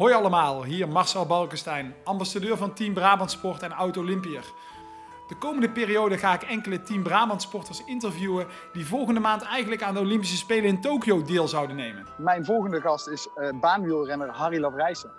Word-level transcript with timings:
Hoi 0.00 0.12
allemaal, 0.12 0.64
hier 0.64 0.88
Marcel 0.88 1.26
Balkenstein, 1.26 1.94
ambassadeur 2.04 2.56
van 2.56 2.74
Team 2.74 2.94
Brabant 2.94 3.30
Sport 3.30 3.62
en 3.62 3.70
Auto 3.70 4.00
Olympier. 4.00 4.44
De 5.28 5.36
komende 5.38 5.70
periode 5.70 6.18
ga 6.18 6.34
ik 6.34 6.42
enkele 6.42 6.82
Team 6.82 7.02
Brabant 7.02 7.42
sporters 7.42 7.84
interviewen 7.84 8.46
die 8.72 8.86
volgende 8.86 9.20
maand 9.20 9.42
eigenlijk 9.42 9.82
aan 9.82 9.94
de 9.94 10.00
Olympische 10.00 10.36
Spelen 10.36 10.64
in 10.64 10.80
Tokio 10.80 11.22
deel 11.22 11.48
zouden 11.48 11.76
nemen. 11.76 12.06
Mijn 12.18 12.44
volgende 12.44 12.80
gast 12.80 13.08
is 13.08 13.28
uh, 13.36 13.60
baanwielrenner 13.60 14.28
Harry 14.28 14.60
Lavrijsen. 14.60 15.10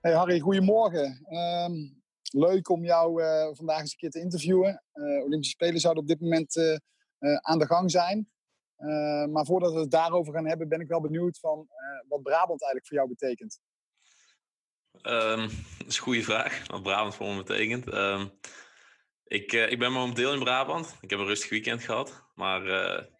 Hey 0.00 0.12
Harry, 0.12 0.38
goedemorgen. 0.38 1.26
Um, 1.68 2.02
leuk 2.32 2.68
om 2.68 2.84
jou 2.84 3.22
uh, 3.22 3.48
vandaag 3.52 3.80
eens 3.80 3.92
een 3.92 3.98
keer 3.98 4.10
te 4.10 4.20
interviewen. 4.20 4.82
Uh, 4.94 5.24
Olympische 5.24 5.54
Spelen 5.54 5.80
zouden 5.80 6.02
op 6.02 6.08
dit 6.08 6.20
moment 6.20 6.80
aan 7.40 7.58
de 7.58 7.66
gang 7.66 7.90
zijn. 7.90 8.28
Maar 9.30 9.44
voordat 9.44 9.72
we 9.72 9.80
het 9.80 9.90
daarover 9.90 10.32
gaan 10.32 10.46
hebben, 10.46 10.68
ben 10.68 10.80
ik 10.80 10.88
wel 10.88 11.00
benieuwd 11.00 11.38
van 11.38 11.68
wat 12.08 12.22
Brabant 12.22 12.62
eigenlijk 12.62 12.86
voor 12.86 12.96
jou 12.96 13.08
betekent. 13.08 13.60
Um, 15.02 15.40
dat 15.78 15.86
is 15.86 15.96
een 15.96 16.02
goede 16.02 16.22
vraag, 16.22 16.66
wat 16.66 16.82
Brabant 16.82 17.14
voor 17.14 17.26
me 17.26 17.36
betekent. 17.36 17.94
Um, 17.94 18.30
ik, 19.24 19.52
uh, 19.52 19.70
ik 19.70 19.78
ben 19.78 19.92
momenteel 19.92 20.32
in 20.32 20.38
Brabant. 20.38 20.98
Ik 21.00 21.10
heb 21.10 21.18
een 21.18 21.26
rustig 21.26 21.50
weekend 21.50 21.82
gehad. 21.82 22.24
Maar 22.34 22.62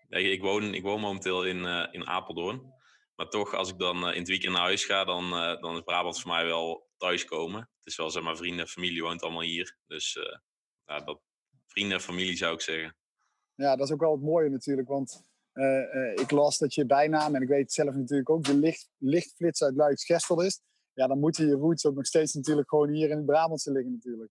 ik, 0.09 0.41
woon, 0.41 0.75
ik 0.75 0.83
woon 0.83 1.01
momenteel 1.01 1.45
in, 1.45 1.65
in 1.93 2.07
Apeldoorn. 2.07 2.75
Maar 3.15 3.29
toch, 3.29 3.55
als 3.55 3.71
ik 3.71 3.79
dan 3.79 3.97
in 3.97 4.19
het 4.19 4.29
weekend 4.29 4.53
naar 4.53 4.63
huis 4.63 4.85
ga, 4.85 5.05
dan, 5.05 5.31
dan 5.61 5.75
is 5.75 5.81
Brabant 5.81 6.21
voor 6.21 6.31
mij 6.31 6.47
wel 6.47 6.89
thuiskomen. 6.97 7.61
Het 7.61 7.87
is 7.87 7.97
wel, 7.97 8.11
zeg 8.11 8.23
maar, 8.23 8.37
vrienden 8.37 8.61
en 8.61 8.69
familie 8.69 9.03
woont 9.03 9.23
allemaal 9.23 9.43
hier. 9.43 9.77
Dus 9.87 10.19
ja, 10.85 11.01
dat, 11.01 11.21
vrienden 11.67 11.97
en 11.97 12.03
familie 12.03 12.37
zou 12.37 12.55
ik 12.55 12.61
zeggen. 12.61 12.97
Ja, 13.55 13.77
dat 13.77 13.87
is 13.87 13.93
ook 13.93 14.01
wel 14.01 14.13
het 14.13 14.23
mooie 14.23 14.49
natuurlijk. 14.49 14.89
Want 14.89 15.29
ik 16.15 16.31
las 16.31 16.59
dat 16.59 16.75
je 16.75 16.87
bijnaam, 16.87 17.35
en 17.35 17.43
ik 17.43 17.49
weet 17.49 17.73
zelf 17.73 17.95
natuurlijk 17.95 18.31
ook, 18.31 18.45
de 18.45 18.55
licht, 18.55 18.89
lichtflits 18.99 19.63
uit 19.63 19.77
Luiks-Gestel 19.77 20.43
is 20.43 20.61
ja, 21.01 21.07
dan 21.07 21.19
moeten 21.19 21.47
je 21.47 21.55
roots 21.55 21.87
ook 21.87 21.95
nog 21.95 22.07
steeds 22.07 22.35
natuurlijk 22.35 22.69
gewoon 22.69 22.89
hier 22.89 23.11
in 23.11 23.17
het 23.17 23.27
Brabantse 23.27 23.73
liggen 23.73 23.93
natuurlijk. 23.93 24.31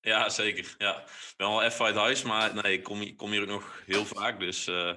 Ja, 0.00 0.28
zeker. 0.28 0.74
Ja. 0.78 1.00
Ik 1.00 1.34
ben 1.36 1.48
wel 1.48 1.62
even 1.62 1.84
uit 1.84 1.94
huis, 1.94 2.22
maar 2.22 2.54
nee, 2.54 2.72
ik 2.72 2.82
kom, 2.82 3.16
kom 3.16 3.30
hier 3.30 3.42
ook 3.42 3.48
nog 3.48 3.82
heel 3.86 4.04
vaak. 4.04 4.40
Dus 4.40 4.66
uh, 4.66 4.94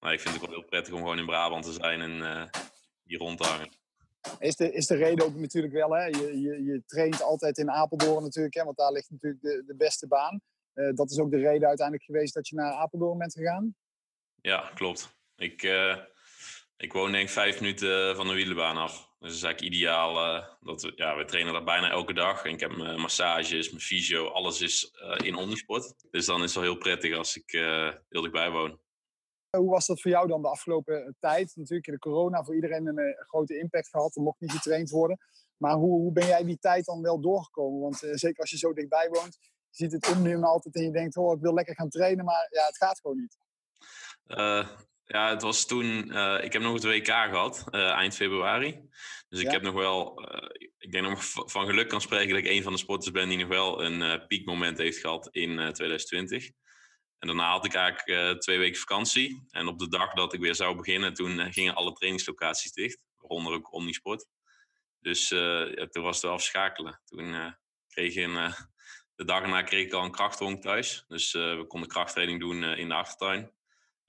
nou, 0.00 0.14
ik 0.14 0.20
vind 0.20 0.34
het 0.34 0.40
wel 0.40 0.54
heel 0.54 0.64
prettig 0.64 0.94
om 0.94 1.00
gewoon 1.00 1.18
in 1.18 1.26
Brabant 1.26 1.64
te 1.64 1.72
zijn 1.72 2.00
en 2.00 2.18
uh, 2.18 2.44
hier 3.02 3.18
rond 3.18 3.38
te 3.38 3.48
hangen. 3.48 3.68
Is 4.38 4.56
de, 4.56 4.72
is 4.72 4.86
de 4.86 4.96
reden 4.96 5.24
ook 5.24 5.34
natuurlijk 5.34 5.72
wel, 5.72 5.90
hè? 5.90 6.04
Je, 6.04 6.40
je, 6.40 6.64
je 6.64 6.82
traint 6.86 7.22
altijd 7.22 7.58
in 7.58 7.70
Apeldoorn 7.70 8.22
natuurlijk, 8.22 8.54
hè? 8.54 8.64
want 8.64 8.76
daar 8.76 8.92
ligt 8.92 9.10
natuurlijk 9.10 9.42
de, 9.42 9.62
de 9.66 9.76
beste 9.76 10.06
baan. 10.06 10.40
Uh, 10.74 10.94
dat 10.94 11.10
is 11.10 11.18
ook 11.18 11.30
de 11.30 11.36
reden 11.36 11.68
uiteindelijk 11.68 12.06
geweest 12.06 12.34
dat 12.34 12.48
je 12.48 12.54
naar 12.54 12.72
Apeldoorn 12.72 13.18
bent 13.18 13.32
gegaan? 13.32 13.74
Ja, 14.42 14.70
klopt. 14.74 15.18
Ik, 15.36 15.62
ik 16.76 16.92
woon 16.92 17.12
denk 17.12 17.24
ik 17.24 17.30
vijf 17.30 17.60
minuten 17.60 18.16
van 18.16 18.26
de 18.26 18.34
wielenbaan 18.34 18.76
af. 18.76 18.92
Dus 18.92 19.28
dat 19.28 19.38
is 19.38 19.42
eigenlijk 19.42 19.74
ideaal. 19.74 20.36
Uh, 20.36 20.46
dat 20.60 20.82
we, 20.82 20.92
ja, 20.96 21.16
we 21.16 21.24
trainen 21.24 21.52
daar 21.52 21.64
bijna 21.64 21.90
elke 21.90 22.12
dag. 22.12 22.44
En 22.44 22.52
ik 22.52 22.60
heb 22.60 22.76
mijn 22.76 23.00
massages, 23.00 23.70
mijn 23.70 23.82
fysio, 23.82 24.26
alles 24.26 24.60
is 24.60 24.92
in 25.16 25.34
Omnisport. 25.34 25.94
Dus 26.10 26.26
dan 26.26 26.36
is 26.36 26.42
het 26.42 26.54
wel 26.54 26.62
heel 26.62 26.78
prettig 26.78 27.16
als 27.16 27.36
ik 27.36 27.50
heel 28.08 28.22
dichtbij 28.22 28.50
woon. 28.50 28.80
Hoe 29.56 29.70
was 29.70 29.86
dat 29.86 30.00
voor 30.00 30.10
jou 30.10 30.28
dan 30.28 30.42
de 30.42 30.48
afgelopen 30.48 31.16
tijd? 31.18 31.52
Natuurlijk 31.56 31.90
de 31.90 31.98
corona 31.98 32.44
voor 32.44 32.54
iedereen 32.54 32.86
een 32.86 33.16
grote 33.18 33.58
impact 33.58 33.88
gehad. 33.88 34.16
Er 34.16 34.22
mocht 34.22 34.40
niet 34.40 34.52
getraind 34.52 34.90
worden. 34.90 35.18
Maar 35.56 35.74
hoe, 35.74 36.00
hoe 36.00 36.12
ben 36.12 36.26
jij 36.26 36.44
die 36.44 36.58
tijd 36.58 36.84
dan 36.84 37.02
wel 37.02 37.20
doorgekomen? 37.20 37.80
Want 37.80 37.96
zeker 37.96 38.40
als 38.40 38.50
je 38.50 38.58
zo 38.58 38.72
dichtbij 38.72 39.08
woont, 39.10 39.38
je 39.70 39.84
ziet 39.84 39.92
het 39.92 40.16
omnieuw 40.16 40.42
altijd 40.42 40.74
en 40.74 40.82
je 40.82 40.92
denkt, 40.92 41.16
oh, 41.16 41.34
ik 41.36 41.42
wil 41.42 41.54
lekker 41.54 41.74
gaan 41.74 41.88
trainen, 41.88 42.24
maar 42.24 42.48
ja, 42.50 42.66
het 42.66 42.76
gaat 42.76 43.00
gewoon 43.00 43.16
niet. 43.16 43.38
Ja, 45.10 45.28
het 45.28 45.42
was 45.42 45.66
toen. 45.66 46.08
Uh, 46.08 46.44
ik 46.44 46.52
heb 46.52 46.62
nog 46.62 46.72
het 46.72 46.84
WK 46.84 47.06
gehad, 47.06 47.64
uh, 47.70 47.90
eind 47.90 48.14
februari. 48.14 48.80
Dus 49.28 49.40
ik 49.40 49.50
heb 49.50 49.62
nog 49.62 49.74
wel. 49.74 50.28
Uh, 50.34 50.48
ik 50.78 50.92
denk 50.92 51.08
nog 51.08 51.24
van 51.24 51.66
geluk 51.66 51.88
kan 51.88 52.00
spreken 52.00 52.28
dat 52.28 52.38
ik 52.38 52.50
een 52.50 52.62
van 52.62 52.72
de 52.72 52.78
sporters 52.78 53.10
ben 53.10 53.28
die 53.28 53.38
nog 53.38 53.48
wel 53.48 53.84
een 53.84 54.26
piekmoment 54.26 54.78
heeft 54.78 54.98
gehad 54.98 55.28
in 55.30 55.56
2020. 55.56 56.50
En 57.18 57.26
daarna 57.26 57.50
had 57.50 57.64
ik 57.64 57.74
eigenlijk 57.74 58.40
twee 58.40 58.58
weken 58.58 58.80
vakantie. 58.80 59.46
En 59.50 59.66
op 59.66 59.78
de 59.78 59.88
dag 59.88 60.12
dat 60.12 60.32
ik 60.32 60.40
weer 60.40 60.54
zou 60.54 60.76
beginnen, 60.76 61.14
toen 61.14 61.52
gingen 61.52 61.74
alle 61.74 61.92
trainingslocaties 61.92 62.72
dicht. 62.72 63.04
Waaronder 63.16 63.52
ook 63.52 63.72
Omnisport. 63.72 64.26
Dus 65.00 65.28
ja, 65.28 65.86
toen 65.86 66.02
was 66.02 66.14
het 66.14 66.24
wel 66.24 66.32
afschakelen. 66.32 67.00
Toen 67.04 67.56
kreeg 67.88 68.16
ik 68.16 68.24
een, 68.24 68.54
de 69.14 69.24
dag 69.24 69.42
erna 69.42 69.62
kreeg 69.62 69.86
ik 69.86 69.92
al 69.92 70.04
een 70.04 70.10
krachthonk 70.10 70.62
thuis. 70.62 71.04
Dus 71.08 71.32
we 71.32 71.64
konden 71.68 71.88
krachttraining 71.88 72.40
doen 72.40 72.64
in 72.64 72.88
de 72.88 72.94
achtertuin. 72.94 73.52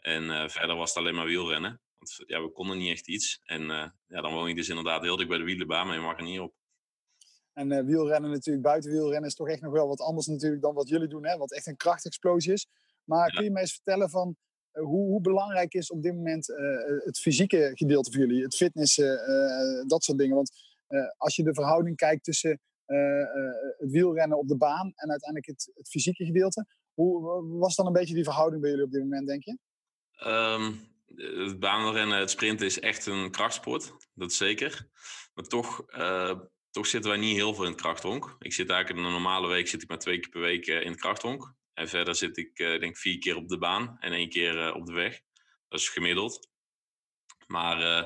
En 0.01 0.23
uh, 0.23 0.47
verder 0.47 0.75
was 0.75 0.89
het 0.89 0.97
alleen 0.97 1.15
maar 1.15 1.25
wielrennen. 1.25 1.81
Want 1.97 2.23
ja, 2.25 2.41
we 2.41 2.51
konden 2.51 2.77
niet 2.77 2.91
echt 2.91 3.07
iets. 3.07 3.39
En 3.43 3.61
uh, 3.61 3.89
ja, 4.07 4.21
dan 4.21 4.33
woon 4.33 4.49
je 4.49 4.55
dus 4.55 4.69
inderdaad 4.69 5.01
heel 5.01 5.15
dik 5.15 5.27
bij 5.27 5.37
de 5.37 5.43
wielenbaan, 5.43 5.87
maar 5.87 5.95
je 5.95 6.01
mag 6.01 6.17
er 6.17 6.23
niet 6.23 6.39
op. 6.39 6.53
En 7.53 7.71
uh, 7.71 7.83
wielrennen 7.85 8.31
natuurlijk, 8.31 8.65
buiten 8.65 8.91
wielrennen 8.91 9.29
is 9.29 9.35
toch 9.35 9.47
echt 9.47 9.61
nog 9.61 9.71
wel 9.71 9.87
wat 9.87 10.01
anders 10.01 10.27
natuurlijk 10.27 10.61
dan 10.61 10.73
wat 10.73 10.89
jullie 10.89 11.07
doen. 11.07 11.25
Hè? 11.25 11.37
Wat 11.37 11.51
echt 11.51 11.67
een 11.67 11.77
krachtexplosie 11.77 12.53
is. 12.53 12.67
Maar 13.03 13.27
ja. 13.27 13.33
kun 13.33 13.43
je 13.43 13.51
me 13.51 13.59
eens 13.59 13.73
vertellen 13.73 14.09
van 14.09 14.35
hoe, 14.71 15.07
hoe, 15.07 15.21
belangrijk 15.21 15.73
is 15.73 15.91
op 15.91 16.03
dit 16.03 16.13
moment 16.15 16.47
het 17.03 17.19
fysieke 17.19 17.71
gedeelte 17.73 18.11
voor 18.11 18.19
jullie? 18.19 18.43
Het 18.43 18.55
fitness, 18.55 18.95
dat 19.87 20.03
soort 20.03 20.17
dingen. 20.17 20.35
Want 20.35 20.51
als 21.17 21.35
je 21.35 21.43
de 21.43 21.53
verhouding 21.53 21.95
kijkt 21.95 22.23
tussen 22.23 22.59
het 22.85 23.91
wielrennen 23.91 24.37
op 24.37 24.47
de 24.47 24.57
baan 24.57 24.93
en 24.95 25.09
uiteindelijk 25.09 25.45
het, 25.45 25.71
het 25.75 25.89
fysieke 25.89 26.25
gedeelte. 26.25 26.65
Hoe 26.93 27.43
was 27.59 27.75
dan 27.75 27.87
een 27.87 27.93
beetje 27.93 28.13
die 28.13 28.23
verhouding 28.23 28.61
bij 28.61 28.69
jullie 28.69 28.85
op 28.85 28.91
dit 28.91 29.01
moment, 29.01 29.27
denk 29.27 29.43
je? 29.43 29.57
Um, 30.27 30.89
het 31.15 31.59
baanrennen, 31.59 32.19
het 32.19 32.29
sprinten 32.29 32.65
is 32.65 32.79
echt 32.79 33.05
een 33.05 33.31
krachtsport. 33.31 33.93
Dat 34.13 34.33
zeker. 34.33 34.89
Maar 35.33 35.45
toch, 35.45 35.83
uh, 35.97 36.39
toch 36.71 36.87
zitten 36.87 37.11
wij 37.11 37.19
niet 37.19 37.35
heel 37.35 37.53
veel 37.53 37.63
in 37.65 37.71
het 37.71 37.81
krachthonk. 37.81 38.35
Ik 38.39 38.53
zit 38.53 38.69
eigenlijk 38.69 38.99
in 38.99 39.05
een 39.05 39.21
normale 39.21 39.47
week 39.47 39.67
zit 39.67 39.81
ik 39.81 39.89
maar 39.89 39.99
twee 39.99 40.19
keer 40.19 40.29
per 40.29 40.41
week 40.41 40.67
uh, 40.67 40.81
in 40.81 40.91
het 40.91 40.99
krachthonk. 40.99 41.53
En 41.73 41.89
verder 41.89 42.15
zit 42.15 42.37
ik 42.37 42.59
uh, 42.59 42.79
denk 42.79 42.97
vier 42.97 43.17
keer 43.17 43.35
op 43.35 43.47
de 43.47 43.57
baan 43.57 43.97
en 43.99 44.13
één 44.13 44.29
keer 44.29 44.73
op 44.73 44.85
de 44.85 44.93
weg. 44.93 45.21
Dat 45.67 45.79
is 45.79 45.89
gemiddeld. 45.89 46.49
Maar 47.47 48.03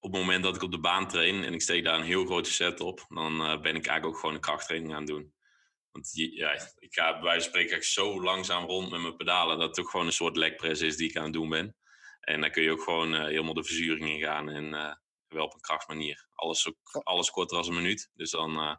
op 0.00 0.12
het 0.12 0.20
moment 0.20 0.42
dat 0.42 0.56
ik 0.56 0.62
op 0.62 0.72
de 0.72 0.80
baan 0.80 1.08
train 1.08 1.44
en 1.44 1.54
ik 1.54 1.62
steek 1.62 1.84
daar 1.84 1.98
een 1.98 2.04
heel 2.04 2.24
grote 2.24 2.52
set 2.52 2.80
op, 2.80 3.06
dan 3.08 3.38
ben 3.38 3.76
ik 3.76 3.86
eigenlijk 3.86 4.06
ook 4.06 4.18
gewoon 4.18 4.34
een 4.34 4.40
krachttraining 4.40 4.92
aan 4.92 4.98
het 4.98 5.08
doen. 5.08 5.32
Want 5.98 6.10
ja, 6.12 6.52
ik 6.78 6.94
ga 6.94 7.12
bij 7.12 7.22
wijze 7.22 7.40
van 7.40 7.60
spreken 7.60 7.82
zo 7.82 8.22
langzaam 8.22 8.64
rond 8.64 8.90
met 8.90 9.00
mijn 9.00 9.16
pedalen 9.16 9.58
dat 9.58 9.68
het 9.68 9.80
ook 9.80 9.90
gewoon 9.90 10.06
een 10.06 10.12
soort 10.12 10.36
legpress 10.36 10.82
is 10.82 10.96
die 10.96 11.08
ik 11.08 11.16
aan 11.16 11.24
het 11.24 11.32
doen 11.32 11.48
ben. 11.48 11.76
En 12.20 12.40
dan 12.40 12.50
kun 12.50 12.62
je 12.62 12.70
ook 12.70 12.82
gewoon 12.82 13.14
uh, 13.14 13.24
helemaal 13.24 13.54
de 13.54 13.64
verzuring 13.64 14.08
ingaan 14.08 14.48
en 14.48 14.64
uh, 14.64 14.94
wel 15.28 15.44
op 15.44 15.54
een 15.54 15.60
krachtmanier. 15.60 16.26
Alles, 16.34 16.68
ook, 16.68 17.02
alles 17.02 17.30
korter 17.30 17.62
dan 17.62 17.68
een 17.68 17.82
minuut. 17.82 18.10
Dus 18.14 18.30
dan, 18.30 18.50
uh, 18.50 18.76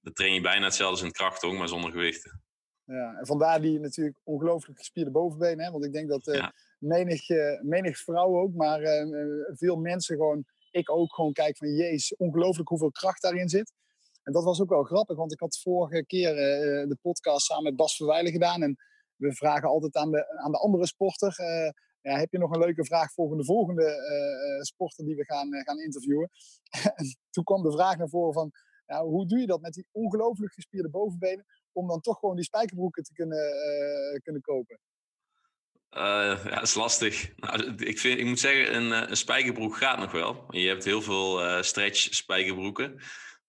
dan 0.00 0.12
train 0.12 0.34
je 0.34 0.40
bijna 0.40 0.64
hetzelfde 0.64 0.92
als 0.92 1.00
in 1.00 1.06
het 1.06 1.16
krachthong, 1.16 1.58
maar 1.58 1.68
zonder 1.68 1.90
gewichten. 1.90 2.42
Ja, 2.84 3.16
en 3.18 3.26
vandaar 3.26 3.60
die 3.60 3.80
natuurlijk 3.80 4.18
ongelooflijk 4.24 4.78
gespierde 4.78 5.10
bovenbenen. 5.10 5.64
Hè? 5.64 5.70
Want 5.70 5.84
ik 5.84 5.92
denk 5.92 6.08
dat 6.08 6.24
ja. 6.24 6.52
menig, 6.78 7.28
menig 7.62 7.98
vrouw 7.98 8.38
ook, 8.38 8.54
maar 8.54 8.80
veel 9.52 9.76
mensen 9.76 10.16
gewoon, 10.16 10.44
ik 10.70 10.90
ook 10.90 11.14
gewoon 11.14 11.32
kijk 11.32 11.56
van 11.56 11.68
jezus, 11.68 12.16
ongelooflijk 12.16 12.68
hoeveel 12.68 12.90
kracht 12.90 13.22
daarin 13.22 13.48
zit. 13.48 13.72
En 14.26 14.32
dat 14.32 14.44
was 14.44 14.60
ook 14.60 14.68
wel 14.68 14.82
grappig, 14.82 15.16
want 15.16 15.32
ik 15.32 15.40
had 15.40 15.60
vorige 15.62 16.06
keer 16.06 16.30
uh, 16.30 16.88
de 16.88 16.98
podcast 17.02 17.46
samen 17.46 17.64
met 17.64 17.76
Bas 17.76 17.96
Verwijlen 17.96 18.32
gedaan. 18.32 18.62
En 18.62 18.76
we 19.16 19.34
vragen 19.34 19.68
altijd 19.68 19.96
aan 19.96 20.10
de, 20.10 20.38
aan 20.38 20.52
de 20.52 20.58
andere 20.58 20.86
sporter: 20.86 21.40
uh, 21.40 21.70
ja, 22.00 22.18
heb 22.18 22.32
je 22.32 22.38
nog 22.38 22.52
een 22.52 22.60
leuke 22.60 22.84
vraag 22.84 23.12
voor 23.12 23.36
de 23.36 23.44
volgende 23.44 23.92
sporter 24.60 25.04
die 25.04 25.16
we 25.16 25.24
gaan, 25.24 25.48
gaan 25.64 25.80
interviewen? 25.80 26.30
en 26.96 27.16
toen 27.30 27.44
kwam 27.44 27.62
de 27.62 27.72
vraag 27.72 27.96
naar 27.96 28.08
voren 28.08 28.32
van: 28.32 28.50
hoe 29.02 29.26
doe 29.26 29.38
je 29.38 29.46
dat 29.46 29.60
met 29.60 29.72
die 29.72 29.86
ongelooflijk 29.92 30.52
gespierde 30.52 30.90
bovenbenen 30.90 31.44
om 31.72 31.88
dan 31.88 32.00
toch 32.00 32.18
gewoon 32.18 32.36
die 32.36 32.44
spijkerbroeken 32.44 33.02
te 33.02 33.12
kunnen, 33.12 33.38
kunnen 34.22 34.42
kopen? 34.42 34.80
Ja, 35.88 36.34
dat 36.34 36.62
is 36.62 36.74
lastig. 36.74 37.32
Nou, 37.36 37.74
ik, 37.74 37.98
vind, 37.98 38.18
ik 38.18 38.26
moet 38.26 38.38
zeggen, 38.38 38.74
een, 38.74 39.10
een 39.10 39.16
spijkerbroek 39.16 39.76
gaat 39.76 39.98
nog 39.98 40.12
wel. 40.12 40.44
Je 40.48 40.68
hebt 40.68 40.84
heel 40.84 41.02
veel 41.02 41.62
stretch 41.62 42.14
spijkerbroeken 42.14 43.00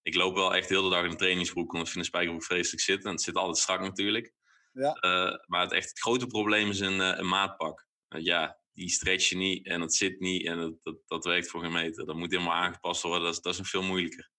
ik 0.07 0.15
loop 0.15 0.35
wel 0.35 0.55
echt 0.55 0.69
heel 0.69 0.83
de 0.83 0.89
dag 0.89 1.03
in 1.03 1.09
de 1.09 1.15
trainingsbroek, 1.15 1.71
want 1.71 1.85
ik 1.85 1.91
vind 1.91 2.03
de 2.03 2.09
spijkerbroek 2.09 2.45
vreselijk 2.45 2.83
zitten. 2.83 3.05
En 3.05 3.15
het 3.15 3.21
zit 3.21 3.35
altijd 3.35 3.57
strak 3.57 3.79
natuurlijk. 3.79 4.33
Ja. 4.71 4.87
Uh, 4.87 5.37
maar 5.45 5.61
het, 5.61 5.71
echt, 5.71 5.89
het 5.89 5.99
grote 5.99 6.27
probleem 6.27 6.69
is 6.69 6.79
een, 6.79 6.99
uh, 6.99 7.13
een 7.17 7.27
maatpak. 7.27 7.87
Uh, 8.09 8.23
ja, 8.23 8.59
die 8.73 8.89
stretch 8.89 9.29
je 9.29 9.35
niet 9.35 9.65
en 9.65 9.81
het 9.81 9.93
zit 9.93 10.19
niet 10.19 10.45
en 10.45 10.57
dat, 10.57 10.83
dat, 10.83 10.97
dat 11.05 11.25
werkt 11.25 11.47
voor 11.47 11.61
geen 11.61 11.71
meter. 11.71 12.05
Dat 12.05 12.15
moet 12.15 12.31
helemaal 12.31 12.53
aangepast 12.53 13.01
worden, 13.01 13.21
dat 13.21 13.33
is, 13.33 13.41
dat 13.41 13.53
is 13.53 13.59
een 13.59 13.65
veel 13.65 13.83
moeilijker. 13.83 14.31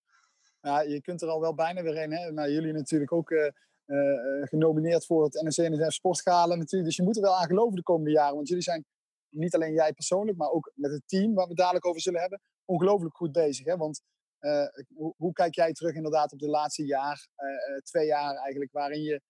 Ja, 0.60 0.80
je 0.80 1.00
kunt 1.00 1.22
er 1.22 1.28
al 1.28 1.40
wel 1.40 1.54
bijna 1.54 1.82
weer 1.82 2.02
een. 2.02 2.12
Hè? 2.12 2.32
Nou, 2.32 2.50
jullie 2.50 2.72
natuurlijk 2.72 3.12
ook 3.12 3.52
genomineerd 4.40 5.06
voor 5.06 5.24
het 5.24 5.42
NRC-NSF 5.42 5.92
Sportgala 5.92 6.54
natuurlijk. 6.54 6.84
Dus 6.84 6.96
je 6.96 7.02
moet 7.02 7.16
er 7.16 7.22
wel 7.22 7.36
aan 7.36 7.46
geloven 7.46 7.76
de 7.76 7.82
komende 7.82 8.10
jaren. 8.10 8.34
Want 8.34 8.48
jullie 8.48 8.62
zijn, 8.62 8.84
niet 9.28 9.54
alleen 9.54 9.72
jij 9.72 9.92
persoonlijk, 9.92 10.38
maar 10.38 10.50
ook 10.50 10.72
met 10.74 10.90
het 10.90 11.02
team 11.06 11.34
waar 11.34 11.44
we 11.44 11.50
het 11.50 11.58
dadelijk 11.58 11.86
over 11.86 12.00
zullen 12.00 12.20
hebben, 12.20 12.40
ongelooflijk 12.64 13.16
goed 13.16 13.32
bezig. 13.32 13.66
Hè? 13.66 13.76
Want 13.76 14.02
hoe, 14.94 15.14
hoe, 15.16 15.32
kijk 15.32 15.54
jij 15.54 15.72
terug 15.72 15.94
inderdaad 15.94 16.32
op 16.32 16.38
de 16.38 16.48
laatste 16.48 16.84
jaar, 16.84 17.28
uh, 17.36 17.78
twee 17.78 18.06
jaar 18.06 18.34
eigenlijk, 18.34 18.72
waarin 18.72 19.02
je 19.02 19.20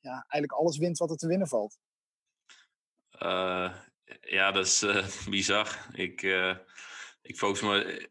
ja, 0.00 0.12
eigenlijk 0.12 0.52
alles 0.52 0.78
wint 0.78 0.98
wat 0.98 1.10
er 1.10 1.16
te 1.16 1.26
winnen 1.26 1.48
valt? 1.48 1.78
Ja, 4.20 4.52
dat 4.52 4.66
is 4.66 4.84
bizar. 5.30 5.86
Ik, 5.92 6.22
ik 7.22 7.36
focus 7.36 7.60
me 7.60 8.08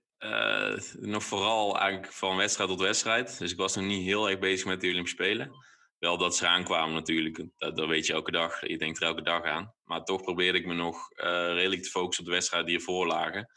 nog 1.00 1.24
vooral 1.24 1.80
eigenlijk 1.80 2.14
van 2.14 2.38
wedstrijd 2.38 2.70
tot 2.70 2.80
wedstrijd. 2.80 3.40
Dus 3.40 3.52
ik 3.52 3.58
was 3.58 3.76
nog 3.76 3.86
niet 3.86 4.06
heel 4.06 4.30
erg 4.30 4.40
bezig 4.40 4.66
met 4.66 4.82
de 4.82 4.88
Olympische 4.88 5.24
Spelen. 5.24 5.52
Wel 6.00 6.18
dat 6.18 6.36
ze 6.36 6.48
aankwamen 6.48 6.94
natuurlijk, 6.94 7.46
dat, 7.58 7.78
dat, 7.78 7.88
weet 7.88 8.06
je 8.06 8.14
elke 8.14 8.32
dag. 8.32 8.68
Je 8.68 8.78
denkt 8.78 9.02
er 9.02 9.08
elke 9.08 9.22
dag 9.22 9.44
aan. 9.44 9.74
Maar 9.84 10.04
toch 10.04 10.22
probeerde 10.22 10.58
ik 10.58 10.66
me 10.66 10.74
nog 10.74 11.10
redelijk 11.16 11.84
te 11.84 11.90
focussen 11.90 12.24
op 12.24 12.30
de 12.30 12.36
wedstrijden 12.36 12.70
die 12.70 12.78
ervoor 12.78 13.08
lagen. 13.08 13.50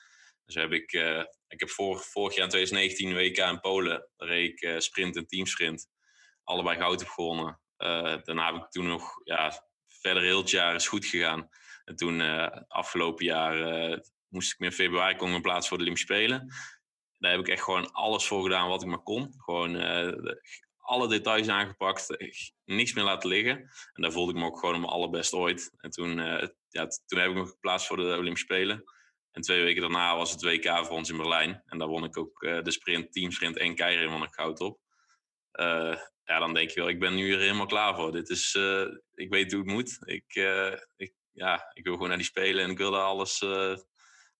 Dus 0.45 0.55
heb 0.55 0.73
ik, 0.73 0.93
ik 1.49 1.61
heb 1.61 1.71
vorig, 1.71 2.05
vorig 2.05 2.35
jaar 2.35 2.45
in 2.45 2.50
2019 2.50 3.15
WK 3.15 3.50
in 3.50 3.61
Polen, 3.61 4.09
reed 4.17 4.50
ik 4.50 4.62
uh, 4.62 4.79
sprint 4.79 5.17
en 5.17 5.27
teamsprint. 5.27 5.89
Allebei 6.45 6.79
goud 6.79 7.00
heb 7.00 7.09
gewonnen. 7.09 7.61
Uh, 7.79 8.17
daarna 8.23 8.53
heb 8.53 8.62
ik 8.62 8.71
toen 8.71 8.87
nog, 8.87 9.21
ja, 9.25 9.69
verder 9.87 10.23
heel 10.23 10.39
het 10.39 10.50
jaar 10.50 10.75
is 10.75 10.89
goed 10.89 11.06
gegaan. 11.06 11.49
En 11.85 11.97
toen 11.97 12.21
afgelopen 12.69 13.25
jaar 13.25 14.00
moest 14.29 14.53
ik 14.53 14.59
me 14.59 14.67
in 14.67 14.73
februari 14.73 15.17
komen 15.17 15.43
plaats 15.43 15.69
voor 15.69 15.77
de 15.77 15.83
Olympische 15.83 16.15
Spelen. 16.15 16.55
Daar 17.19 17.31
heb 17.31 17.41
ik 17.41 17.49
echt 17.49 17.62
gewoon 17.62 17.93
alles 17.93 18.27
voor 18.27 18.43
gedaan 18.43 18.69
wat 18.69 18.83
ik 18.83 18.89
maar 18.89 19.03
kon. 19.03 19.35
Gewoon 19.37 19.77
alle 20.77 21.09
details 21.09 21.49
aangepakt, 21.49 22.33
niks 22.65 22.93
meer 22.93 23.05
laten 23.05 23.29
liggen. 23.29 23.56
En 23.93 24.03
daar 24.03 24.12
voelde 24.12 24.33
ik 24.33 24.39
me 24.39 24.45
ook 24.45 24.59
gewoon 24.59 24.81
mijn 24.81 24.93
allerbest 24.93 25.33
ooit. 25.33 25.71
En 25.77 25.91
toen, 25.91 26.17
ja, 26.69 26.87
toen 27.06 27.19
heb 27.19 27.31
ik 27.31 27.37
me 27.37 27.47
geplaatst 27.47 27.87
voor 27.87 27.97
de 27.97 28.17
Olympische 28.17 28.47
Spelen. 28.47 28.85
En 29.30 29.42
twee 29.42 29.62
weken 29.62 29.80
daarna 29.80 30.16
was 30.16 30.30
het 30.30 30.42
WK 30.42 30.86
voor 30.86 30.96
ons 30.96 31.10
in 31.10 31.16
Berlijn. 31.16 31.62
En 31.66 31.78
daar 31.78 31.88
won 31.88 32.04
ik 32.04 32.19
ook 32.19 32.42
uh, 32.42 32.62
de 32.62 32.70
sprint, 32.70 33.12
teamsprint 33.12 33.56
en 33.56 33.75
keirin 33.75 34.10
won 34.10 34.22
ik 34.22 34.32
goud 34.32 34.60
op. 34.60 34.80
Uh, 35.52 35.96
ja, 36.25 36.38
dan 36.38 36.54
denk 36.54 36.70
je 36.70 36.80
wel, 36.80 36.88
ik 36.88 37.00
ben 37.00 37.14
nu 37.14 37.32
er 37.32 37.40
helemaal 37.40 37.66
klaar 37.66 37.94
voor. 37.94 38.12
Dit 38.12 38.28
is, 38.28 38.54
uh, 38.54 38.86
ik 39.14 39.30
weet 39.30 39.52
hoe 39.52 39.60
het 39.60 39.70
moet. 39.70 39.98
Ik, 40.04 40.34
ik, 40.96 41.12
ja, 41.32 41.70
ik 41.72 41.84
wil 41.84 41.92
gewoon 41.92 42.08
naar 42.08 42.16
die 42.16 42.26
spelen 42.26 42.64
en 42.64 42.70
ik 42.70 42.78
wil 42.78 42.90
daar 42.90 43.02
alles 43.02 43.38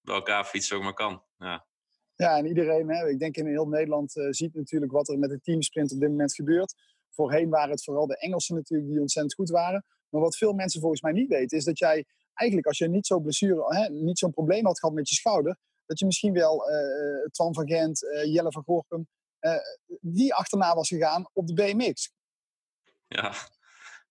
bij 0.00 0.14
elkaar 0.14 0.44
fietsen 0.44 0.76
ook 0.76 0.82
maar 0.82 0.94
kan. 0.94 1.23
Ja. 1.38 1.67
Ja, 2.14 2.37
en 2.37 2.46
iedereen, 2.46 2.88
hè, 2.88 3.08
ik 3.08 3.19
denk 3.19 3.37
in 3.37 3.46
heel 3.46 3.69
Nederland, 3.69 4.12
ziet 4.31 4.55
natuurlijk 4.55 4.93
wat 4.93 5.08
er 5.08 5.19
met 5.19 5.31
de 5.31 5.40
teamsprint 5.40 5.93
op 5.93 6.00
dit 6.00 6.08
moment 6.08 6.35
gebeurt. 6.35 6.75
Voorheen 7.11 7.49
waren 7.49 7.70
het 7.70 7.85
vooral 7.85 8.06
de 8.06 8.19
Engelsen 8.19 8.55
natuurlijk 8.55 8.90
die 8.90 9.00
ontzettend 9.00 9.35
goed 9.35 9.50
waren. 9.50 9.85
Maar 10.08 10.20
wat 10.20 10.37
veel 10.37 10.52
mensen 10.52 10.81
volgens 10.81 11.02
mij 11.02 11.12
niet 11.12 11.29
weten, 11.29 11.58
is 11.58 11.64
dat 11.64 11.79
jij 11.79 12.05
eigenlijk 12.38 12.69
als 12.69 12.79
je 12.79 12.88
niet 12.88 13.06
zo'n 13.06 13.23
blessure, 13.23 13.76
hè, 13.76 13.88
niet 13.88 14.19
zo'n 14.19 14.32
probleem 14.32 14.67
had 14.67 14.79
gehad 14.79 14.94
met 14.94 15.08
je 15.08 15.14
schouder, 15.14 15.56
dat 15.87 15.99
je 15.99 16.06
misschien 16.06 16.32
wel 16.32 16.70
uh, 16.70 17.52
van 17.52 17.69
Gent, 17.69 18.02
uh, 18.02 18.25
Jelle 18.25 18.52
van 18.52 18.62
Gorkum, 18.62 19.06
die 20.00 20.35
achterna 20.35 20.75
was 20.75 20.88
gegaan 20.88 21.29
op 21.32 21.46
de 21.46 21.52
BMX. 21.52 22.12
Ja, 23.08 23.32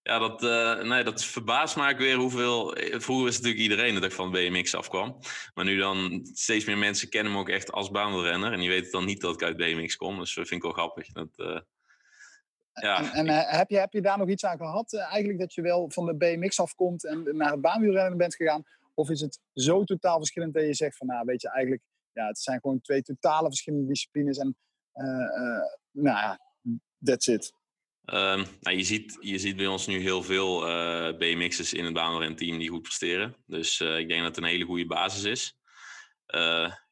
ja 0.01 0.19
dat, 0.19 0.41
nee, 0.83 1.03
dat 1.03 1.23
verbaast 1.23 1.75
me 1.75 1.95
weer 1.95 2.15
hoeveel... 2.15 2.75
Vroeger 2.75 3.25
was 3.25 3.35
natuurlijk 3.35 3.61
iedereen 3.61 3.93
dat 3.93 4.03
ik 4.03 4.11
van 4.11 4.31
BMX 4.31 4.75
afkwam. 4.75 5.19
Maar 5.53 5.65
nu 5.65 5.77
dan 5.77 6.29
steeds 6.33 6.65
meer 6.65 6.77
mensen 6.77 7.09
kennen 7.09 7.33
me 7.33 7.39
ook 7.39 7.49
echt 7.49 7.71
als 7.71 7.89
baanrenner. 7.89 8.51
En 8.51 8.59
die 8.59 8.69
weten 8.69 8.91
dan 8.91 9.05
niet 9.05 9.21
dat 9.21 9.33
ik 9.33 9.43
uit 9.43 9.57
BMX 9.57 9.95
kom. 9.95 10.19
Dus 10.19 10.33
dat 10.33 10.47
vind 10.47 10.63
ik 10.63 10.71
wel 10.71 10.85
grappig. 10.85 11.07
Dat, 11.07 11.63
ja. 12.81 13.13
En, 13.13 13.27
en 13.27 13.47
heb, 13.57 13.69
je, 13.69 13.77
heb 13.77 13.93
je 13.93 14.01
daar 14.01 14.17
nog 14.17 14.29
iets 14.29 14.45
aan 14.45 14.57
gehad? 14.57 14.93
eigenlijk 14.93 15.39
dat 15.39 15.53
je 15.53 15.61
wel 15.61 15.91
van 15.91 16.05
de 16.05 16.15
BMX 16.15 16.59
afkomt 16.59 17.05
en 17.05 17.37
naar 17.37 17.51
het 17.51 17.61
baanwielrennen 17.61 18.17
bent 18.17 18.35
gegaan? 18.35 18.63
Of 18.93 19.09
is 19.09 19.21
het 19.21 19.39
zo 19.53 19.83
totaal 19.83 20.17
verschillend 20.17 20.53
dat 20.53 20.63
je 20.63 20.73
zegt 20.73 20.97
van, 20.97 21.07
nou 21.07 21.25
weet 21.25 21.41
je, 21.41 21.49
eigenlijk, 21.49 21.83
ja, 22.11 22.27
het 22.27 22.39
zijn 22.39 22.59
gewoon 22.59 22.81
twee 22.81 23.01
totale 23.01 23.47
verschillende 23.47 23.87
disciplines 23.87 24.37
en, 24.37 24.57
uh, 24.93 25.05
nou 25.91 26.17
ja, 26.17 26.39
that's 27.03 27.27
it. 27.27 27.53
Um, 28.05 28.45
nou, 28.61 28.77
je, 28.77 28.83
ziet, 28.83 29.17
je 29.19 29.37
ziet 29.37 29.55
bij 29.55 29.67
ons 29.67 29.87
nu 29.87 29.99
heel 29.99 30.23
veel 30.23 30.69
uh, 30.69 31.17
BMX'ers 31.17 31.73
in 31.73 31.95
het 31.95 32.37
team 32.37 32.57
die 32.57 32.69
goed 32.69 32.81
presteren. 32.81 33.35
Dus 33.45 33.79
ik 33.79 34.07
denk 34.07 34.21
dat 34.21 34.35
het 34.35 34.37
een 34.37 34.49
hele 34.49 34.65
goede 34.65 34.85
basis 34.85 35.23
is. 35.23 35.57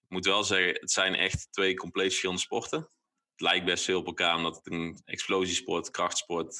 ik 0.04 0.10
moet 0.10 0.26
wel 0.26 0.44
zeggen, 0.44 0.74
het 0.74 0.92
zijn 0.92 1.16
echt 1.16 1.48
twee 1.52 1.76
compleet 1.76 2.08
verschillende 2.08 2.42
sporten. 2.42 2.90
Lijkt 3.38 3.66
best 3.66 3.86
veel 3.86 4.00
op 4.00 4.06
elkaar, 4.06 4.36
omdat 4.36 4.56
het 4.56 4.72
een 4.72 5.02
explosiesport, 5.06 5.92
krachtsport, 5.92 6.58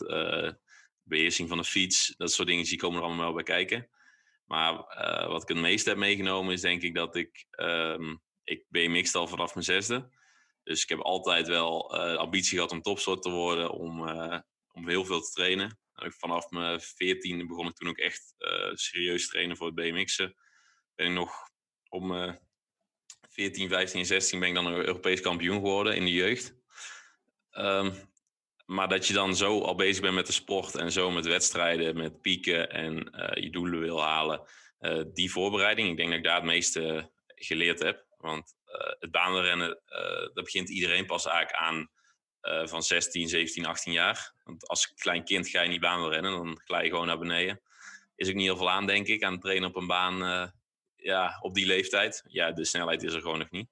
beheersing 1.04 1.50
van 1.50 1.58
de 1.58 1.64
fiets, 1.64 2.14
dat 2.18 2.32
soort 2.32 2.48
dingen, 2.48 2.64
die 2.64 2.78
komen 2.78 2.98
er 2.98 3.06
allemaal 3.06 3.26
wel 3.26 3.34
bij 3.34 3.44
kijken. 3.44 3.90
Maar 4.46 4.74
uh, 4.74 5.28
wat 5.28 5.42
ik 5.42 5.48
het 5.48 5.58
meest 5.58 5.86
heb 5.86 5.98
meegenomen 5.98 6.54
is 6.54 6.62
denk 6.62 6.82
ik 6.82 6.96
dat 6.96 7.16
ik, 7.16 7.46
um, 7.60 8.22
ik 8.44 8.66
BMX 8.70 9.16
al 9.16 9.28
vanaf 9.28 9.54
mijn 9.54 9.66
zesde. 9.66 10.10
Dus 10.64 10.84
ik 10.84 10.90
heb 10.90 11.00
altijd 11.00 11.48
wel 11.48 11.96
uh, 11.96 12.16
ambitie 12.16 12.56
gehad 12.56 12.72
om 12.72 12.82
topsoort 12.82 13.22
te 13.22 13.30
worden, 13.30 13.72
om, 13.72 14.10
om 14.72 14.88
heel 14.88 15.06
veel 15.06 15.22
te 15.22 15.32
trainen. 15.32 15.80
Vanaf 15.94 16.50
mijn 16.50 16.82
veertiende 16.82 17.46
begon 17.46 17.68
ik 17.68 17.76
toen 17.76 17.90
ook 17.90 17.98
echt 17.98 18.34
serieus 18.74 19.28
trainen 19.28 19.58
voor 19.58 19.66
het 19.66 19.76
BMX'en. 19.76 20.36
Ben 20.96 21.08
ik 21.08 21.14
nog 21.14 21.50
om 21.90 22.38
14, 23.30 23.70
15 23.70 24.00
en 24.00 24.06
16 24.06 24.40
ben 24.40 24.50
ik 24.50 24.56
dan 24.56 24.68
Europees 24.68 25.22
kampioen 25.22 25.56
geworden 25.56 25.96
in 25.96 26.06
de 26.06 26.12
jeugd. 26.12 26.56
Um, 27.58 27.94
maar 28.66 28.88
dat 28.88 29.08
je 29.08 29.14
dan 29.14 29.36
zo 29.36 29.62
al 29.62 29.76
bezig 29.76 30.02
bent 30.02 30.16
met 30.16 30.26
de 30.26 30.34
sport 30.34 30.76
en 30.76 30.92
zo 30.92 31.12
met 31.12 31.26
wedstrijden, 31.26 31.98
met 31.98 32.22
pieken 32.22 32.70
en 32.70 33.10
uh, 33.16 33.44
je 33.44 33.50
doelen 33.50 33.80
wil 33.80 34.02
halen. 34.02 34.42
Uh, 34.80 35.04
die 35.14 35.32
voorbereiding, 35.32 35.90
ik 35.90 35.98
denk 35.98 36.10
dat 36.10 36.18
ik 36.18 36.24
daar 36.24 36.36
het 36.36 36.44
meeste 36.44 37.12
geleerd 37.26 37.80
heb. 37.80 38.06
Want 38.18 38.56
uh, 38.68 38.74
het 39.00 39.12
baanrennen, 39.12 39.82
dat 40.34 40.44
begint 40.44 40.70
iedereen 40.70 41.06
pas 41.06 41.26
eigenlijk 41.26 41.58
aan 41.58 41.90
van 42.68 42.84
16, 42.84 43.28
17, 43.28 43.66
18 43.66 43.94
jaar. 43.94 44.34
Want 44.44 44.68
als 44.68 44.94
klein 44.94 45.24
kind 45.24 45.48
ga 45.48 45.62
je 45.62 45.70
niet 45.70 45.80
baanrennen, 45.80 46.32
dan 46.32 46.62
glij 46.64 46.84
je 46.84 46.90
gewoon 46.90 47.08
naar 47.08 47.18
beneden. 47.18 47.62
Is 48.16 48.28
ook 48.30 48.36
niet 48.36 48.46
heel 48.46 48.58
veel 48.58 48.70
aan, 48.70 48.86
denk 48.86 49.08
ik, 49.08 49.24
aan 49.24 49.32
het 49.32 49.42
trainen 49.42 49.70
op 49.70 49.76
een 49.76 49.88
baan 49.88 50.52
ja, 50.96 51.38
op 51.42 51.54
die 51.54 51.66
leeftijd. 51.66 52.24
Ja, 52.28 52.52
de 52.52 52.66
snelheid 52.66 53.04
is 53.04 53.14
er 53.14 53.22
gewoon 53.22 53.40
nog 53.40 53.52
niet. 53.52 53.70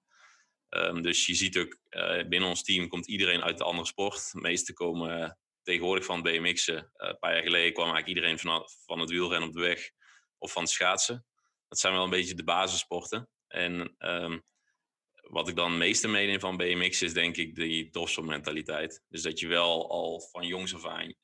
Um, 0.76 1.02
dus 1.02 1.26
je 1.26 1.36
ziet 1.36 1.58
ook, 1.58 1.78
uh, 1.90 2.28
binnen 2.28 2.50
ons 2.50 2.64
team 2.64 2.88
komt 2.88 3.08
iedereen 3.08 3.44
uit 3.44 3.58
de 3.58 3.64
andere 3.64 3.88
sport. 3.88 4.32
De 4.32 4.40
meesten 4.40 4.74
komen 4.74 5.20
uh, 5.20 5.30
tegenwoordig 5.64 6.06
van 6.06 6.22
BMX'en. 6.22 6.76
Uh, 6.76 6.84
een 6.96 7.20
paar 7.20 7.34
jaar 7.34 7.44
geleden 7.44 7.74
kwam 7.74 7.86
eigenlijk 7.86 8.18
iedereen 8.18 8.40
van, 8.40 8.68
van 8.86 9.00
het 9.00 9.10
wielrennen 9.10 9.50
op 9.50 9.56
de 9.56 9.62
weg 9.62 9.92
of 10.38 10.52
van 10.52 10.62
het 10.62 10.72
schaatsen. 10.72 11.26
Dat 11.68 11.80
zijn 11.80 11.94
wel 11.94 12.04
een 12.04 12.10
beetje 12.10 12.36
de 12.36 12.44
basissporten. 12.44 13.30
En 13.48 13.96
um, 13.98 14.44
wat 15.22 15.48
ik 15.48 15.56
dan 15.56 15.70
het 15.70 15.80
meeste 15.80 16.08
meeneem 16.08 16.40
van 16.40 16.58
BMX 16.58 17.02
is 17.02 17.14
denk 17.14 17.38
ik 17.38 17.56
die 17.56 17.90
mentaliteit. 18.22 19.04
Dus 19.10 19.22
dat 19.22 19.40
je 19.40 19.48
wel 19.48 19.90
al 19.90 20.20
van 20.20 20.48
jongs 20.48 20.76
af 20.76 20.86
aan 20.86 21.16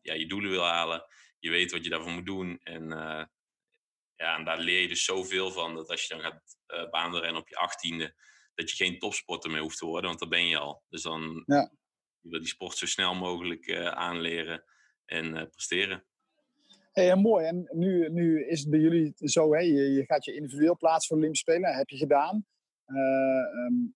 ja, 0.00 0.14
je 0.14 0.26
doelen 0.26 0.50
wil 0.50 0.64
halen. 0.64 1.04
Je 1.38 1.50
weet 1.50 1.72
wat 1.72 1.84
je 1.84 1.90
daarvoor 1.90 2.12
moet 2.12 2.26
doen. 2.26 2.60
En, 2.62 2.88
ja, 4.16 4.36
en 4.36 4.44
daar 4.44 4.58
leer 4.58 4.80
je 4.80 4.88
dus 4.88 5.04
zoveel 5.04 5.50
van. 5.50 5.74
Dat 5.74 5.90
als 5.90 6.02
je 6.06 6.14
dan 6.14 6.22
gaat 6.22 6.56
uh, 6.68 6.90
baanrennen 6.90 7.40
op 7.40 7.48
je 7.48 7.56
achttiende 7.56 8.14
dat 8.56 8.70
je 8.70 8.84
geen 8.84 8.98
topsporter 8.98 9.50
meer 9.50 9.60
hoeft 9.60 9.78
te 9.78 9.86
worden, 9.86 10.08
want 10.08 10.20
dat 10.20 10.28
ben 10.28 10.46
je 10.46 10.58
al. 10.58 10.82
Dus 10.88 11.02
dan 11.02 11.42
ja. 11.46 11.70
je 12.20 12.28
wil 12.28 12.38
die 12.38 12.48
sport 12.48 12.76
zo 12.76 12.86
snel 12.86 13.14
mogelijk 13.14 13.66
uh, 13.66 13.88
aanleren 13.88 14.64
en 15.04 15.34
uh, 15.34 15.42
presteren. 15.50 16.04
Hey, 16.92 17.16
mooi. 17.16 17.46
En 17.46 17.68
nu, 17.72 18.10
nu 18.10 18.46
is 18.46 18.60
het 18.60 18.70
bij 18.70 18.80
jullie 18.80 19.12
zo, 19.16 19.52
hè? 19.52 19.60
Je, 19.60 19.92
je 19.92 20.04
gaat 20.04 20.24
je 20.24 20.34
individueel 20.34 20.76
plaatsen 20.76 21.08
voor 21.08 21.16
de 21.16 21.22
Olympische 21.22 21.50
Spelen. 21.50 21.68
Dat 21.68 21.78
heb 21.78 21.88
je 21.88 21.96
gedaan. 21.96 22.46
Uh, 22.86 23.64
um, 23.66 23.94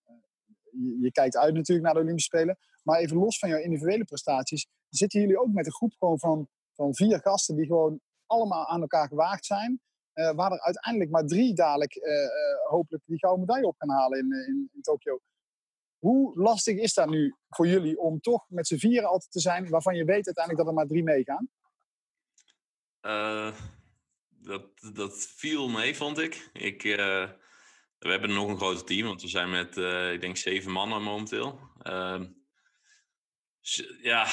je, 0.71 0.99
je, 1.00 1.12
kijkt 1.12 1.37
uit 1.37 1.55
natuurlijk 1.55 1.87
naar 1.87 1.95
de 1.95 2.00
Olympische 2.00 2.37
Spelen. 2.37 2.59
Maar 2.83 2.99
even 2.99 3.17
los 3.17 3.38
van 3.38 3.49
jouw 3.49 3.59
individuele 3.59 4.05
prestaties, 4.05 4.67
zitten 4.88 5.21
jullie 5.21 5.40
ook 5.40 5.52
met 5.52 5.67
een 5.67 5.73
groep 5.73 5.93
gewoon 5.99 6.19
van, 6.19 6.49
van 6.73 6.95
vier 6.95 7.21
gasten 7.21 7.57
die 7.57 7.67
gewoon 7.67 8.00
allemaal 8.26 8.69
aan 8.69 8.81
elkaar 8.81 9.09
gewaagd 9.09 9.45
zijn. 9.45 9.81
Uh, 10.21 10.31
waar 10.35 10.53
er 10.53 10.61
uiteindelijk 10.61 11.11
maar 11.11 11.27
drie 11.27 11.55
dadelijk 11.55 11.97
uh, 11.97 12.71
hopelijk 12.71 13.05
die 13.07 13.19
gouden 13.19 13.41
medaille 13.41 13.67
op 13.67 13.77
gaan 13.79 13.91
halen 13.91 14.19
in, 14.19 14.33
in, 14.33 14.71
in 14.73 14.83
Tokio. 14.83 15.21
Hoe 15.99 16.41
lastig 16.41 16.77
is 16.79 16.95
dat 16.95 17.09
nu 17.09 17.35
voor 17.49 17.67
jullie 17.67 17.99
om 17.99 18.21
toch 18.21 18.45
met 18.49 18.67
z'n 18.67 18.77
vieren 18.77 19.09
altijd 19.09 19.31
te 19.31 19.41
zijn, 19.41 19.69
waarvan 19.69 19.97
je 19.97 20.05
weet 20.05 20.27
uiteindelijk 20.27 20.57
dat 20.57 20.67
er 20.67 20.75
maar 20.75 20.87
drie 20.87 21.03
meegaan? 21.03 21.49
dat, 24.29 24.93
dat 24.95 25.27
viel 25.37 25.69
mee, 25.69 25.97
vond 25.97 26.19
ik. 26.19 26.50
ik 26.53 26.83
we 26.83 28.09
hebben 28.09 28.35
nog 28.35 28.49
een 28.49 28.57
groot 28.57 28.87
team, 28.87 29.07
want 29.07 29.23
we 29.23 29.29
zijn 29.29 29.50
met, 29.50 29.77
ik 30.12 30.21
denk, 30.21 30.37
zeven 30.37 30.73
mannen 30.73 31.03
momenteel. 31.03 31.59
Ehm, 31.83 32.27
ja, 34.03 34.27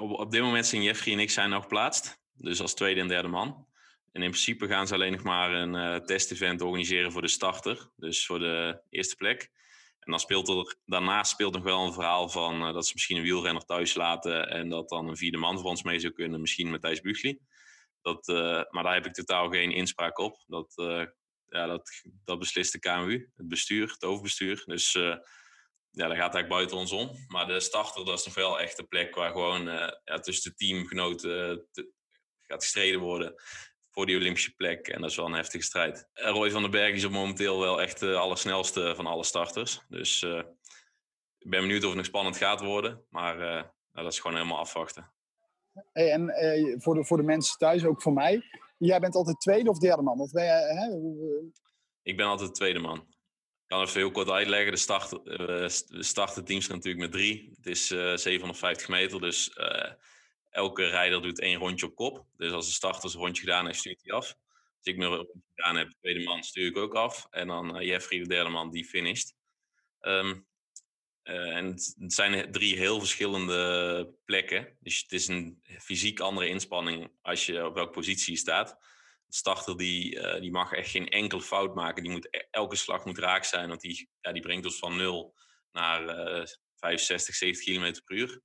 op, 0.00 0.10
op, 0.10 0.30
dit 0.30 0.42
moment 0.42 0.66
zijn 0.66 0.82
Jeffrey 0.82 1.14
en 1.14 1.20
ik 1.20 1.30
zijn 1.30 1.50
nog 1.50 1.62
geplaatst. 1.62 2.20
Dus 2.32 2.60
als 2.60 2.74
tweede 2.74 3.00
en 3.00 3.08
derde 3.08 3.28
man. 3.28 3.66
En 4.12 4.22
in 4.22 4.30
principe 4.30 4.66
gaan 4.66 4.86
ze 4.86 4.94
alleen 4.94 5.12
nog 5.12 5.22
maar 5.22 5.52
een 5.52 5.74
uh, 5.74 5.96
test-event 5.96 6.60
organiseren 6.60 7.12
voor 7.12 7.22
de 7.22 7.28
starter. 7.28 7.90
Dus 7.96 8.26
voor 8.26 8.38
de 8.38 8.82
eerste 8.88 9.16
plek. 9.16 9.50
En 9.98 10.10
dan 10.10 10.20
speelt 10.20 10.48
er, 10.48 10.76
daarnaast 10.84 11.30
speelt 11.30 11.54
nog 11.54 11.62
wel 11.62 11.86
een 11.86 11.92
verhaal 11.92 12.28
van 12.28 12.66
uh, 12.66 12.72
dat 12.72 12.86
ze 12.86 12.92
misschien 12.94 13.16
een 13.16 13.22
wielrenner 13.22 13.64
thuis 13.64 13.94
laten. 13.94 14.48
En 14.48 14.68
dat 14.68 14.88
dan 14.88 15.08
een 15.08 15.16
vierde 15.16 15.36
man 15.36 15.58
voor 15.58 15.68
ons 15.68 15.82
mee 15.82 15.98
zou 15.98 16.12
kunnen. 16.12 16.40
Misschien 16.40 16.70
Matthijs 16.70 17.00
Bugli. 17.00 17.38
Dat, 18.00 18.28
uh, 18.28 18.62
maar 18.70 18.82
daar 18.82 18.94
heb 18.94 19.06
ik 19.06 19.12
totaal 19.12 19.48
geen 19.48 19.70
inspraak 19.70 20.18
op. 20.18 20.42
Dat, 20.46 20.72
ja, 21.46 21.66
dat, 21.66 21.90
dat 22.24 22.38
beslist 22.38 22.72
de 22.72 22.78
KMU, 22.78 23.30
het 23.36 23.48
bestuur, 23.48 23.90
het 23.90 24.04
overbestuur. 24.04 24.62
Dus 24.66 24.92
ja, 24.92 26.08
dat 26.08 26.16
gaat 26.16 26.34
eigenlijk 26.34 26.48
buiten 26.48 26.76
ons 26.76 26.92
om. 26.92 27.10
Maar 27.26 27.46
de 27.46 27.60
starter, 27.60 28.04
dat 28.04 28.18
is 28.18 28.24
nog 28.24 28.34
wel 28.34 28.60
echt 28.60 28.78
een 28.78 28.88
plek 28.88 29.14
waar 29.14 29.30
gewoon 29.30 29.64
ja, 30.04 30.18
tussen 30.20 30.50
de 30.50 30.56
teamgenoten 30.56 31.66
te, 31.70 31.92
gaat 32.46 32.62
gestreden 32.62 33.00
worden 33.00 33.34
voor 33.92 34.06
die 34.06 34.16
Olympische 34.16 34.54
plek. 34.54 34.88
En 34.88 35.00
dat 35.00 35.10
is 35.10 35.16
wel 35.16 35.26
een 35.26 35.32
heftige 35.32 35.64
strijd. 35.64 36.08
Roy 36.12 36.50
van 36.50 36.62
den 36.62 36.70
Berg 36.70 36.94
is 36.94 37.04
op 37.04 37.12
momenteel 37.12 37.60
wel 37.60 37.80
echt 37.80 38.00
de 38.00 38.16
allersnelste 38.16 38.92
van 38.96 39.06
alle 39.06 39.24
starters. 39.24 39.80
Dus 39.88 40.22
ik 41.38 41.50
ben 41.50 41.60
benieuwd 41.60 41.82
of 41.82 41.88
het 41.88 41.96
nog 41.96 42.06
spannend 42.06 42.36
gaat 42.36 42.60
worden. 42.60 43.04
Maar 43.10 43.36
nou, 43.92 44.04
dat 44.04 44.12
is 44.12 44.20
gewoon 44.20 44.36
helemaal 44.36 44.58
afwachten. 44.58 45.12
Hey, 45.92 46.10
en 46.10 46.32
voor, 46.82 46.94
de, 46.94 47.04
voor 47.04 47.16
de 47.16 47.22
mensen 47.22 47.58
thuis, 47.58 47.84
ook 47.84 48.02
voor 48.02 48.12
mij. 48.12 48.42
Jij 48.78 49.00
bent 49.00 49.14
altijd 49.14 49.40
tweede 49.40 49.70
of 49.70 49.78
derde 49.78 50.02
man? 50.02 50.20
Of 50.20 50.30
ben 50.30 50.44
jij, 50.44 50.62
hè? 50.62 50.88
Ik 52.02 52.16
ben 52.16 52.26
altijd 52.26 52.54
tweede 52.54 52.78
man. 52.78 52.96
Ik 52.98 53.68
kan 53.78 53.80
even 53.80 54.00
heel 54.00 54.10
kort 54.10 54.30
uitleggen. 54.30 54.72
De, 54.72 54.78
start, 54.78 55.10
de 55.10 56.02
starten 56.02 56.44
teams 56.44 56.68
natuurlijk 56.68 57.02
met 57.02 57.12
drie. 57.12 57.52
Het 57.56 57.66
is 57.66 57.86
750 57.86 58.88
meter, 58.88 59.20
dus 59.20 59.52
elke 60.52 60.86
rijder 60.86 61.22
doet 61.22 61.40
één 61.40 61.58
rondje 61.58 61.86
op 61.86 61.94
kop. 61.94 62.26
Dus 62.36 62.52
als 62.52 62.66
de 62.66 62.72
starters 62.72 63.14
een 63.14 63.20
rondje 63.20 63.42
gedaan 63.42 63.66
heeft, 63.66 63.78
stuurt 63.78 64.02
hij 64.02 64.12
af. 64.12 64.26
Als 64.76 64.86
ik 64.86 64.96
mijn 64.96 65.10
rondje 65.10 65.42
gedaan 65.54 65.76
heb, 65.76 65.88
de 65.88 65.96
tweede 66.00 66.24
man, 66.24 66.42
stuur 66.42 66.66
ik 66.66 66.76
ook 66.76 66.94
af. 66.94 67.26
En 67.30 67.46
dan 67.46 67.76
uh, 67.76 67.86
Jeffrey, 67.86 68.18
de 68.18 68.28
derde 68.28 68.50
man, 68.50 68.70
die 68.70 68.84
finisht. 68.84 69.34
Um, 70.00 70.46
uh, 71.24 71.56
en 71.56 71.66
het 71.66 71.94
zijn 72.06 72.52
drie 72.52 72.76
heel 72.76 72.98
verschillende 72.98 74.14
plekken. 74.24 74.76
Dus 74.80 74.98
het 74.98 75.12
is 75.12 75.28
een 75.28 75.62
fysiek 75.78 76.20
andere 76.20 76.48
inspanning 76.48 77.10
als 77.22 77.46
je 77.46 77.66
op 77.66 77.74
welke 77.74 77.90
positie 77.90 78.32
je 78.32 78.38
staat. 78.38 78.68
De 79.26 79.34
starter 79.36 79.76
die, 79.76 80.14
uh, 80.14 80.40
die 80.40 80.50
mag 80.50 80.72
echt 80.72 80.90
geen 80.90 81.08
enkele 81.08 81.42
fout 81.42 81.74
maken. 81.74 82.02
Die 82.02 82.12
moet, 82.12 82.28
e-, 82.30 82.46
elke 82.50 82.76
slag 82.76 83.04
moet 83.04 83.18
raak 83.18 83.44
zijn, 83.44 83.68
want 83.68 83.80
die, 83.80 84.08
ja, 84.20 84.32
die 84.32 84.42
brengt 84.42 84.64
ons 84.64 84.78
van 84.78 84.96
0 84.96 85.34
naar 85.72 86.00
65, 86.76 87.34
70 87.34 87.64
km 87.64 88.00
per 88.04 88.16
uur. 88.16 88.40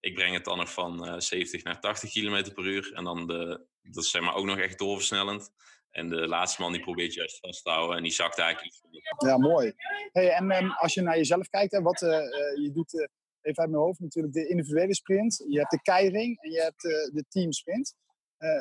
Ik 0.00 0.14
breng 0.14 0.34
het 0.34 0.44
dan 0.44 0.58
nog 0.58 0.72
van 0.72 1.04
uh, 1.04 1.14
eh, 1.14 1.20
70 1.20 1.62
naar 1.62 1.80
80 1.80 2.12
km 2.12 2.52
per 2.54 2.64
uur. 2.64 2.92
En 2.94 3.04
dan 3.04 3.26
de, 3.26 3.66
dat 3.82 4.04
is 4.04 4.10
zeg 4.10 4.22
maar 4.22 4.34
ook 4.34 4.44
nog 4.44 4.58
echt 4.58 4.78
doorversnellend. 4.78 5.50
En 5.90 6.08
de 6.08 6.26
laatste 6.28 6.62
man 6.62 6.72
die 6.72 6.80
probeert 6.80 7.14
juist 7.14 7.38
vast 7.38 7.64
te 7.64 7.70
houden 7.70 7.96
en 7.96 8.02
die 8.02 8.12
zakt 8.12 8.38
eigenlijk. 8.38 8.74
Ja, 9.18 9.38
mooi. 9.38 9.72
Hey, 10.12 10.30
en 10.30 10.50
um, 10.50 10.70
als 10.70 10.94
je 10.94 11.00
naar 11.00 11.16
jezelf 11.16 11.48
kijkt, 11.48 11.72
hè, 11.72 11.82
wat, 11.82 12.02
uh, 12.02 12.10
je 12.54 12.70
doet 12.74 12.92
uh, 12.92 13.06
even 13.40 13.62
uit 13.62 13.70
mijn 13.70 13.82
hoofd 13.82 14.00
natuurlijk 14.00 14.34
de 14.34 14.48
individuele 14.48 14.94
sprint. 14.94 15.44
Je 15.48 15.58
hebt 15.58 15.70
de 15.70 15.82
keiring 15.82 16.42
en 16.42 16.50
je 16.50 16.60
hebt 16.60 16.82
de 16.82 17.24
teamsprint. 17.28 17.94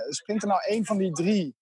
sprint 0.09 0.41
er 0.41 0.47
nou 0.47 0.61
één 0.61 0.85
van 0.85 0.97
die 0.97 1.11
drie, 1.11 1.55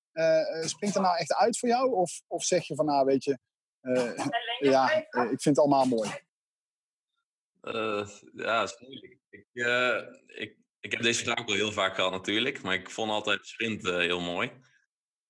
springt 0.62 0.96
er 0.96 1.02
nou 1.02 1.18
echt 1.18 1.34
uit 1.34 1.60
voor 1.60 1.70
jou? 1.70 1.92
Of, 1.92 2.22
of 2.28 2.44
zeg 2.44 2.68
je 2.68 2.76
van 2.76 2.86
nou 2.86 3.06
weet 3.06 3.24
je, 3.24 3.38
ja, 4.72 4.92
ik 4.92 5.42
vind 5.42 5.44
het 5.44 5.60
allemaal 5.60 5.86
mooi? 5.86 6.10
ja, 8.34 8.60
dat 8.60 8.70
is 8.70 8.80
moeilijk. 8.80 9.18
Ik, 9.36 9.48
uh, 9.54 10.02
ik, 10.28 10.58
ik 10.80 10.92
heb 10.92 11.02
deze 11.02 11.24
vraag 11.24 11.46
al 11.46 11.54
heel 11.54 11.72
vaak 11.72 11.96
gehad 11.96 12.12
natuurlijk, 12.12 12.62
maar 12.62 12.74
ik 12.74 12.90
vond 12.90 13.12
altijd 13.12 13.48
sprint 13.48 13.86
uh, 13.86 13.98
heel 13.98 14.22
mooi. 14.22 14.52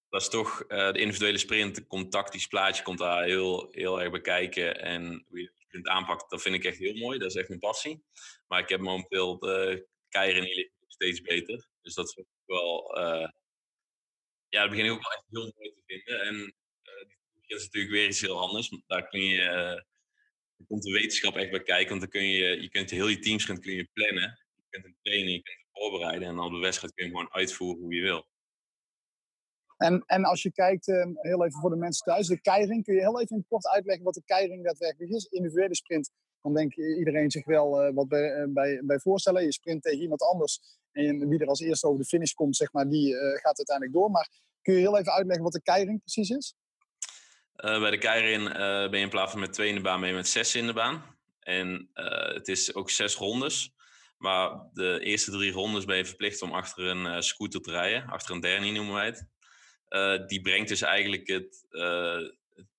Dat 0.09 0.21
is 0.21 0.29
toch 0.29 0.63
uh, 0.67 0.91
de 0.91 0.99
individuele 0.99 1.37
sprint, 1.37 1.85
een 1.87 2.09
tactisch 2.09 2.47
plaatje 2.47 2.83
komt 2.83 2.99
daar 2.99 3.23
heel, 3.23 3.67
heel 3.71 4.01
erg 4.01 4.11
bij 4.11 4.21
kijken. 4.21 4.81
En 4.81 5.25
hoe 5.27 5.39
je 5.39 5.45
de 5.45 5.61
sprint 5.61 5.87
aanpakt, 5.87 6.29
dat 6.29 6.41
vind 6.41 6.55
ik 6.55 6.63
echt 6.63 6.77
heel 6.77 6.95
mooi. 6.95 7.19
Dat 7.19 7.29
is 7.29 7.35
echt 7.35 7.47
mijn 7.47 7.59
passie. 7.59 8.03
Maar 8.47 8.59
ik 8.59 8.69
heb 8.69 8.79
momenteel 8.79 9.39
de 9.39 9.87
keieren 10.09 10.71
steeds 10.87 11.21
beter. 11.21 11.67
Dus 11.81 11.93
dat 11.93 12.13
vind 12.13 12.27
ik 12.27 12.41
wel... 12.45 12.99
ja, 14.49 14.61
dat 14.61 14.69
begin 14.69 14.85
ik 14.85 14.91
ook 14.91 15.03
wel 15.03 15.11
echt 15.11 15.25
heel 15.29 15.53
mooi 15.55 15.69
te 15.69 15.81
vinden. 15.85 16.21
En 16.21 16.55
is 17.45 17.63
natuurlijk 17.63 17.93
weer 17.93 18.07
iets 18.07 18.21
heel 18.21 18.39
anders. 18.39 18.69
Daar 18.87 19.07
kun 19.07 19.21
je 19.21 19.85
komt 20.67 20.83
de 20.83 20.91
wetenschap 20.91 21.35
echt 21.35 21.51
bij 21.51 21.63
kijken. 21.63 21.89
Want 21.89 22.01
dan 22.01 22.09
kun 22.09 22.29
je, 22.29 22.61
je 22.61 22.69
kunt 22.69 22.89
heel 22.89 23.07
je 23.07 23.19
teamsprint 23.19 23.59
kun 23.59 23.73
je 23.73 23.89
plannen. 23.93 24.39
Je 24.55 24.63
kunt 24.69 24.83
hem 24.83 24.95
trainen, 25.01 25.31
je 25.31 25.41
kunt 25.41 25.57
hem 25.57 25.67
voorbereiden. 25.71 26.27
En 26.27 26.35
dan 26.35 26.45
op 26.45 26.51
de 26.51 26.59
wedstrijd 26.59 26.93
kun 26.93 27.05
je 27.05 27.11
gewoon 27.11 27.33
uitvoeren 27.33 27.81
hoe 27.81 27.95
je 27.95 28.01
wil. 28.01 28.25
En, 29.77 30.03
en 30.05 30.23
als 30.23 30.41
je 30.41 30.51
kijkt, 30.51 30.87
ehm, 30.87 31.11
heel 31.15 31.45
even 31.45 31.59
voor 31.59 31.69
de 31.69 31.75
mensen 31.75 32.05
thuis, 32.05 32.27
de 32.27 32.41
keiring. 32.41 32.83
Kun 32.83 32.93
je 32.93 32.99
heel 32.99 33.21
even 33.21 33.45
kort 33.47 33.67
uitleggen 33.67 34.03
wat 34.03 34.13
de 34.13 34.23
keiring 34.25 34.63
daadwerkelijk 34.63 35.11
is? 35.11 35.25
Individuele 35.25 35.75
sprint, 35.75 36.11
dan 36.41 36.53
denk 36.53 36.75
iedereen 36.75 37.31
zich 37.31 37.45
wel 37.45 37.87
uh, 37.87 37.93
wat 37.93 38.07
bij, 38.07 38.41
uh, 38.41 38.53
bij, 38.53 38.81
bij, 38.85 38.99
voorstellen. 38.99 39.43
Je 39.43 39.53
sprint 39.53 39.81
tegen 39.81 40.01
iemand 40.01 40.21
anders. 40.21 40.59
En 40.91 41.29
wie 41.29 41.39
er 41.39 41.47
als 41.47 41.59
eerste 41.59 41.87
over 41.87 41.99
de 41.99 42.07
finish 42.07 42.31
komt, 42.31 42.55
zeg 42.55 42.73
maar, 42.73 42.89
die 42.89 43.13
uh, 43.13 43.19
gaat 43.19 43.57
uiteindelijk 43.57 43.97
door. 43.97 44.11
Maar 44.11 44.29
kun 44.61 44.73
je 44.73 44.79
heel 44.79 44.97
even 44.97 45.11
uitleggen 45.11 45.43
wat 45.43 45.53
de 45.53 45.61
keiring 45.61 45.99
precies 45.99 46.29
is? 46.29 46.55
Uh, 47.63 47.79
bij 47.79 47.91
de 47.91 47.97
Keirin 47.97 48.41
uh, 48.41 48.57
ben 48.57 48.97
je 48.97 49.03
in 49.03 49.09
plaats 49.09 49.31
van 49.31 49.39
met 49.39 49.53
twee 49.53 49.69
in 49.69 49.75
de 49.75 49.81
baan, 49.81 49.99
ben 49.99 50.09
je 50.09 50.15
met 50.15 50.27
zes 50.27 50.55
in 50.55 50.65
de 50.65 50.73
baan. 50.73 51.17
En 51.39 51.89
uh, 51.95 52.33
het 52.33 52.47
is 52.47 52.73
ook 52.73 52.89
zes 52.89 53.15
rondes. 53.15 53.73
Maar 54.17 54.69
de 54.73 54.99
eerste 54.99 55.31
drie 55.31 55.51
rondes 55.51 55.85
ben 55.85 55.97
je 55.97 56.05
verplicht 56.05 56.41
om 56.41 56.51
achter 56.51 56.85
een 56.85 57.23
scooter 57.23 57.61
te 57.61 57.71
rijden. 57.71 58.07
Achter 58.07 58.35
een 58.35 58.41
dernie 58.41 58.71
noemen 58.71 58.93
wij 58.93 59.05
het. 59.05 60.29
die 60.29 60.41
brengt 60.41 60.67
dus 60.67 60.81
eigenlijk 60.81 61.27
het, 61.27 61.65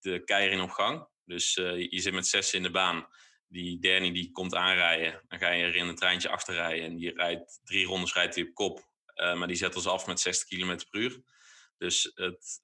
de 0.01 0.23
Keirin 0.25 0.61
op 0.61 0.71
gang. 0.71 1.07
Dus 1.25 1.55
je 1.55 2.01
zit 2.01 2.13
met 2.13 2.27
zes 2.27 2.55
in 2.55 2.63
de 2.63 2.71
baan. 2.71 3.07
Die 3.49 3.79
dernie 3.79 4.13
die 4.13 4.31
komt 4.31 4.55
aanrijden. 4.55 5.23
Dan 5.29 5.39
ga 5.39 5.51
je 5.51 5.65
er 5.65 5.75
in 5.75 5.89
een 5.89 5.97
treintje 5.97 6.29
achter 6.29 6.55
rijden. 6.55 6.85
En 6.85 6.97
die 6.97 7.13
rijdt 7.15 7.61
drie 7.65 7.87
rondes 7.87 8.15
rijdt 8.15 8.35
hij 8.35 8.45
op 8.45 8.55
kop. 8.55 8.89
maar 9.15 9.47
die 9.49 9.57
zet 9.57 9.77
ons 9.77 9.87
af 9.87 10.07
met 10.07 10.21
60 10.21 10.49
km 10.49 10.77
per 10.91 11.01
uur. 11.01 11.21
Dus 11.79 12.13
het, 12.15 12.61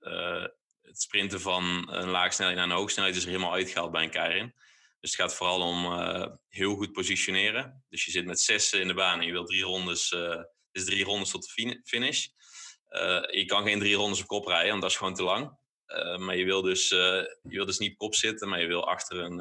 het 0.82 1.00
sprinten 1.00 1.40
van 1.40 1.92
een 1.92 2.08
laag 2.08 2.32
snelheid 2.32 2.58
naar 2.58 2.68
een 2.68 2.76
hoog 2.76 2.90
snelheid 2.90 3.16
is 3.16 3.22
er 3.22 3.28
helemaal 3.28 3.52
uitgehaald 3.52 3.92
bij 3.92 4.02
een 4.02 4.10
keirin. 4.10 4.54
Dus 5.00 5.10
het 5.10 5.20
gaat 5.20 5.34
vooral 5.34 5.60
om 5.60 5.84
uh, 5.84 6.26
heel 6.48 6.74
goed 6.74 6.92
positioneren. 6.92 7.84
Dus 7.88 8.04
je 8.04 8.10
zit 8.10 8.24
met 8.24 8.40
zes 8.40 8.72
in 8.72 8.88
de 8.88 8.94
baan 8.94 9.20
en 9.20 9.26
je 9.26 9.32
wil 9.32 9.44
drie 9.44 9.62
rondes, 9.62 10.10
uh, 10.10 10.42
is 10.72 10.84
drie 10.84 11.04
rondes 11.04 11.30
tot 11.30 11.42
de 11.42 11.80
finish. 11.84 12.26
Je 13.30 13.44
kan 13.46 13.64
geen 13.64 13.78
drie 13.78 13.94
rondes 13.94 14.20
op 14.20 14.26
kop 14.26 14.46
rijden, 14.46 14.70
want 14.70 14.82
dat 14.82 14.90
is 14.90 14.96
gewoon 14.96 15.14
te 15.14 15.22
lang. 15.22 15.58
maar 16.16 16.36
je 16.36 16.44
wil, 16.44 16.62
dus, 16.62 16.88
je 16.88 17.38
wil 17.42 17.66
dus 17.66 17.78
niet 17.78 17.92
op 17.92 17.98
kop 17.98 18.14
zitten, 18.14 18.48
maar 18.48 18.60
je 18.60 18.66
wil 18.66 18.88
achter 18.88 19.18
een. 19.18 19.40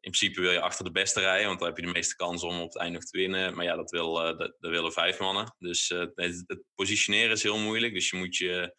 in 0.00 0.10
principe 0.10 0.40
wil 0.40 0.50
je 0.50 0.60
achter 0.60 0.84
de 0.84 0.90
beste 0.90 1.20
rijden, 1.20 1.46
want 1.46 1.58
dan 1.58 1.68
heb 1.68 1.76
je 1.76 1.86
de 1.86 1.92
meeste 1.92 2.16
kans 2.16 2.42
om 2.42 2.60
op 2.60 2.68
het 2.68 2.78
einde 2.78 2.98
nog 2.98 3.04
te 3.04 3.18
winnen. 3.18 3.54
Maar 3.54 3.64
ja, 3.64 3.76
dat, 3.76 3.90
wil, 3.90 4.12
dat, 4.12 4.56
willen 4.58 4.92
vijf 4.92 5.18
mannen. 5.18 5.54
Dus 5.58 5.88
het 5.88 6.62
positioneren 6.74 7.30
is 7.30 7.42
heel 7.42 7.58
moeilijk. 7.58 7.94
Dus 7.94 8.10
je 8.10 8.16
moet 8.16 8.36
je 8.36 8.74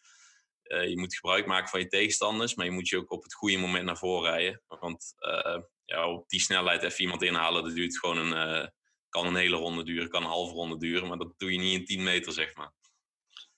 uh, 0.73 0.87
je 0.87 0.97
moet 0.97 1.15
gebruik 1.15 1.45
maken 1.45 1.69
van 1.69 1.79
je 1.79 1.87
tegenstanders, 1.87 2.55
maar 2.55 2.65
je 2.65 2.71
moet 2.71 2.89
je 2.89 2.97
ook 2.97 3.11
op 3.11 3.23
het 3.23 3.33
goede 3.33 3.57
moment 3.57 3.85
naar 3.85 3.97
voren 3.97 4.31
rijden. 4.31 4.61
Want 4.67 5.13
uh, 5.19 5.61
ja, 5.85 6.09
op 6.09 6.29
die 6.29 6.39
snelheid 6.39 6.83
even 6.83 7.01
iemand 7.01 7.21
inhalen, 7.21 7.63
dat 7.63 7.75
duurt 7.75 7.99
gewoon 7.99 8.17
een, 8.17 8.61
uh, 8.61 8.67
kan 9.09 9.25
een 9.25 9.35
hele 9.35 9.55
ronde 9.55 9.83
duren, 9.83 10.09
kan 10.09 10.23
een 10.23 10.29
halve 10.29 10.53
ronde 10.53 10.77
duren, 10.77 11.07
maar 11.07 11.17
dat 11.17 11.33
doe 11.37 11.51
je 11.51 11.59
niet 11.59 11.79
in 11.79 11.85
10 11.85 12.03
meter, 12.03 12.33
zeg 12.33 12.55
maar. 12.55 12.71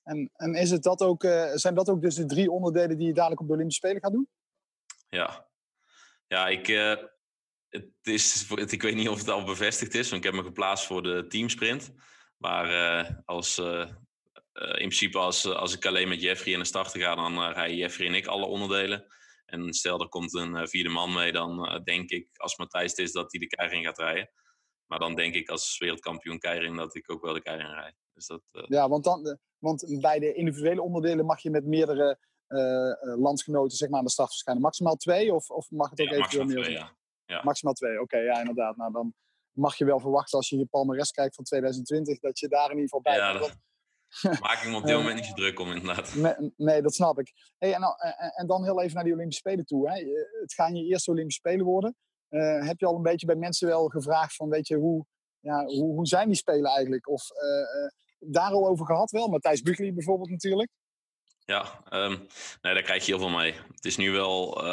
En, 0.03 0.31
en 0.35 0.53
is 0.53 0.71
het 0.71 0.83
dat 0.83 1.01
ook, 1.01 1.23
zijn 1.53 1.75
dat 1.75 1.89
ook 1.89 2.01
dus 2.01 2.15
de 2.15 2.25
drie 2.25 2.51
onderdelen 2.51 2.97
die 2.97 3.07
je 3.07 3.13
dadelijk 3.13 3.41
op 3.41 3.47
de 3.47 3.53
Olympische 3.53 3.81
Spelen 3.85 4.01
gaat 4.01 4.11
doen? 4.11 4.27
Ja, 5.09 5.47
ja 6.27 6.47
ik, 6.47 6.67
het 7.69 7.89
is, 8.01 8.49
ik 8.49 8.81
weet 8.81 8.95
niet 8.95 9.09
of 9.09 9.19
het 9.19 9.29
al 9.29 9.43
bevestigd 9.43 9.93
is, 9.93 10.09
want 10.09 10.23
ik 10.23 10.31
heb 10.31 10.41
me 10.41 10.47
geplaatst 10.47 10.85
voor 10.85 11.03
de 11.03 11.25
teamsprint. 11.27 11.93
Maar 12.37 13.23
als 13.25 13.57
uh, 13.57 13.85
in 14.55 14.75
principe 14.75 15.17
als, 15.17 15.45
als 15.45 15.75
ik 15.75 15.85
alleen 15.85 16.07
met 16.07 16.21
Jeffrey 16.21 16.53
in 16.53 16.59
de 16.59 16.65
starten 16.65 17.01
ga, 17.01 17.15
dan 17.15 17.33
uh, 17.33 17.51
rijden 17.53 17.77
Jeffrey 17.77 18.07
en 18.07 18.13
ik 18.13 18.27
alle 18.27 18.45
onderdelen. 18.45 19.05
En 19.45 19.73
stel 19.73 20.01
er 20.01 20.09
komt 20.09 20.33
een 20.33 20.55
uh, 20.55 20.65
vierde 20.65 20.89
man 20.89 21.13
mee, 21.13 21.31
dan 21.31 21.81
denk 21.83 22.09
ik 22.09 22.27
als 22.37 22.57
Matthijs 22.57 22.89
het 22.89 22.99
is 22.99 23.11
dat 23.11 23.31
hij 23.31 23.39
de 23.39 23.47
keiring 23.47 23.85
gaat 23.85 23.97
rijden. 23.97 24.29
Maar 24.85 24.99
dan 24.99 25.15
denk 25.15 25.33
ik 25.33 25.49
als 25.49 25.77
wereldkampioen 25.77 26.39
keiring 26.39 26.77
dat 26.77 26.95
ik 26.95 27.11
ook 27.11 27.21
wel 27.21 27.33
de 27.33 27.41
keiring 27.41 27.69
rijd. 27.69 27.95
Dus 28.13 28.27
dat, 28.27 28.41
ja, 28.51 28.89
want, 28.89 29.03
dan, 29.03 29.37
want 29.57 29.97
bij 30.01 30.19
de 30.19 30.33
individuele 30.33 30.81
onderdelen 30.81 31.25
mag 31.25 31.41
je 31.41 31.49
met 31.49 31.65
meerdere 31.65 32.19
landsgenoten 33.17 33.77
zeg 33.77 33.89
maar, 33.89 33.99
aan 33.99 34.05
de 34.05 34.11
start 34.11 34.29
verschijnen. 34.29 34.63
Maximaal 34.63 34.95
twee 34.95 35.33
of, 35.33 35.49
of 35.49 35.71
mag 35.71 35.89
het 35.89 36.01
ook 36.01 36.07
ja, 36.07 36.15
eventueel 36.15 36.45
meer 36.45 36.63
twee, 36.63 36.71
ja. 36.71 36.95
ja. 37.25 37.43
Maximaal 37.43 37.73
twee, 37.73 38.01
oké, 38.01 38.17
ja 38.17 38.39
inderdaad. 38.39 38.77
Nou, 38.77 38.91
dan 38.91 39.13
mag 39.51 39.77
je 39.77 39.85
wel 39.85 39.99
verwachten 39.99 40.37
als 40.37 40.49
je 40.49 40.57
je 40.57 40.65
palmares 40.65 41.11
kijkt 41.11 41.35
van 41.35 41.43
2020 41.43 42.19
dat 42.19 42.39
je 42.39 42.47
daar 42.47 42.71
in 42.71 42.77
ieder 42.77 42.83
geval 42.83 43.01
bij 43.01 43.17
ja, 43.17 43.39
bent. 43.39 43.63
Maak 44.41 44.61
ik 44.61 44.69
me 44.69 44.77
op 44.77 44.85
dit 44.85 44.95
moment 44.95 45.15
niet 45.15 45.25
zo 45.25 45.33
druk 45.33 45.59
om, 45.59 45.71
inderdaad. 45.71 46.15
Nee, 46.15 46.53
nee 46.57 46.81
dat 46.81 46.93
snap 46.93 47.19
ik. 47.19 47.33
Hey, 47.57 47.73
en, 47.73 47.83
en, 48.35 48.47
dan 48.47 48.63
heel 48.63 48.81
even 48.81 48.95
naar 48.95 49.03
die 49.03 49.13
Olympische 49.13 49.41
Spelen 49.41 49.65
toe. 49.65 49.89
Hè. 49.89 49.95
Het 50.41 50.53
gaan 50.53 50.75
je 50.75 50.83
eerste 50.83 51.11
Olympische 51.11 51.39
Spelen 51.39 51.65
worden. 51.65 51.95
Uh, 52.29 52.67
heb 52.67 52.79
je 52.79 52.85
al 52.85 52.95
een 52.95 53.01
beetje 53.01 53.25
bij 53.25 53.35
mensen 53.35 53.67
wel 53.67 53.87
gevraagd 53.87 54.35
van, 54.35 54.49
weet 54.49 54.67
je, 54.67 54.75
hoe, 54.75 55.05
ja, 55.39 55.65
hoe, 55.65 55.93
hoe 55.93 56.07
zijn 56.07 56.27
die 56.27 56.37
Spelen 56.37 56.71
eigenlijk? 56.71 57.09
Of 57.09 57.29
uh, 57.31 57.89
daar 58.31 58.51
al 58.51 58.67
over 58.67 58.85
gehad 58.85 59.11
wel? 59.11 59.27
Matthijs 59.27 59.61
Bugli 59.61 59.93
bijvoorbeeld 59.93 60.29
natuurlijk. 60.29 60.69
Ja, 61.45 61.83
um, 61.89 62.27
nee, 62.61 62.73
daar 62.73 62.81
krijg 62.81 63.05
je 63.05 63.11
heel 63.11 63.27
veel 63.27 63.37
mee. 63.37 63.53
Het 63.53 63.85
is 63.85 63.97
nu 63.97 64.11
wel 64.11 64.63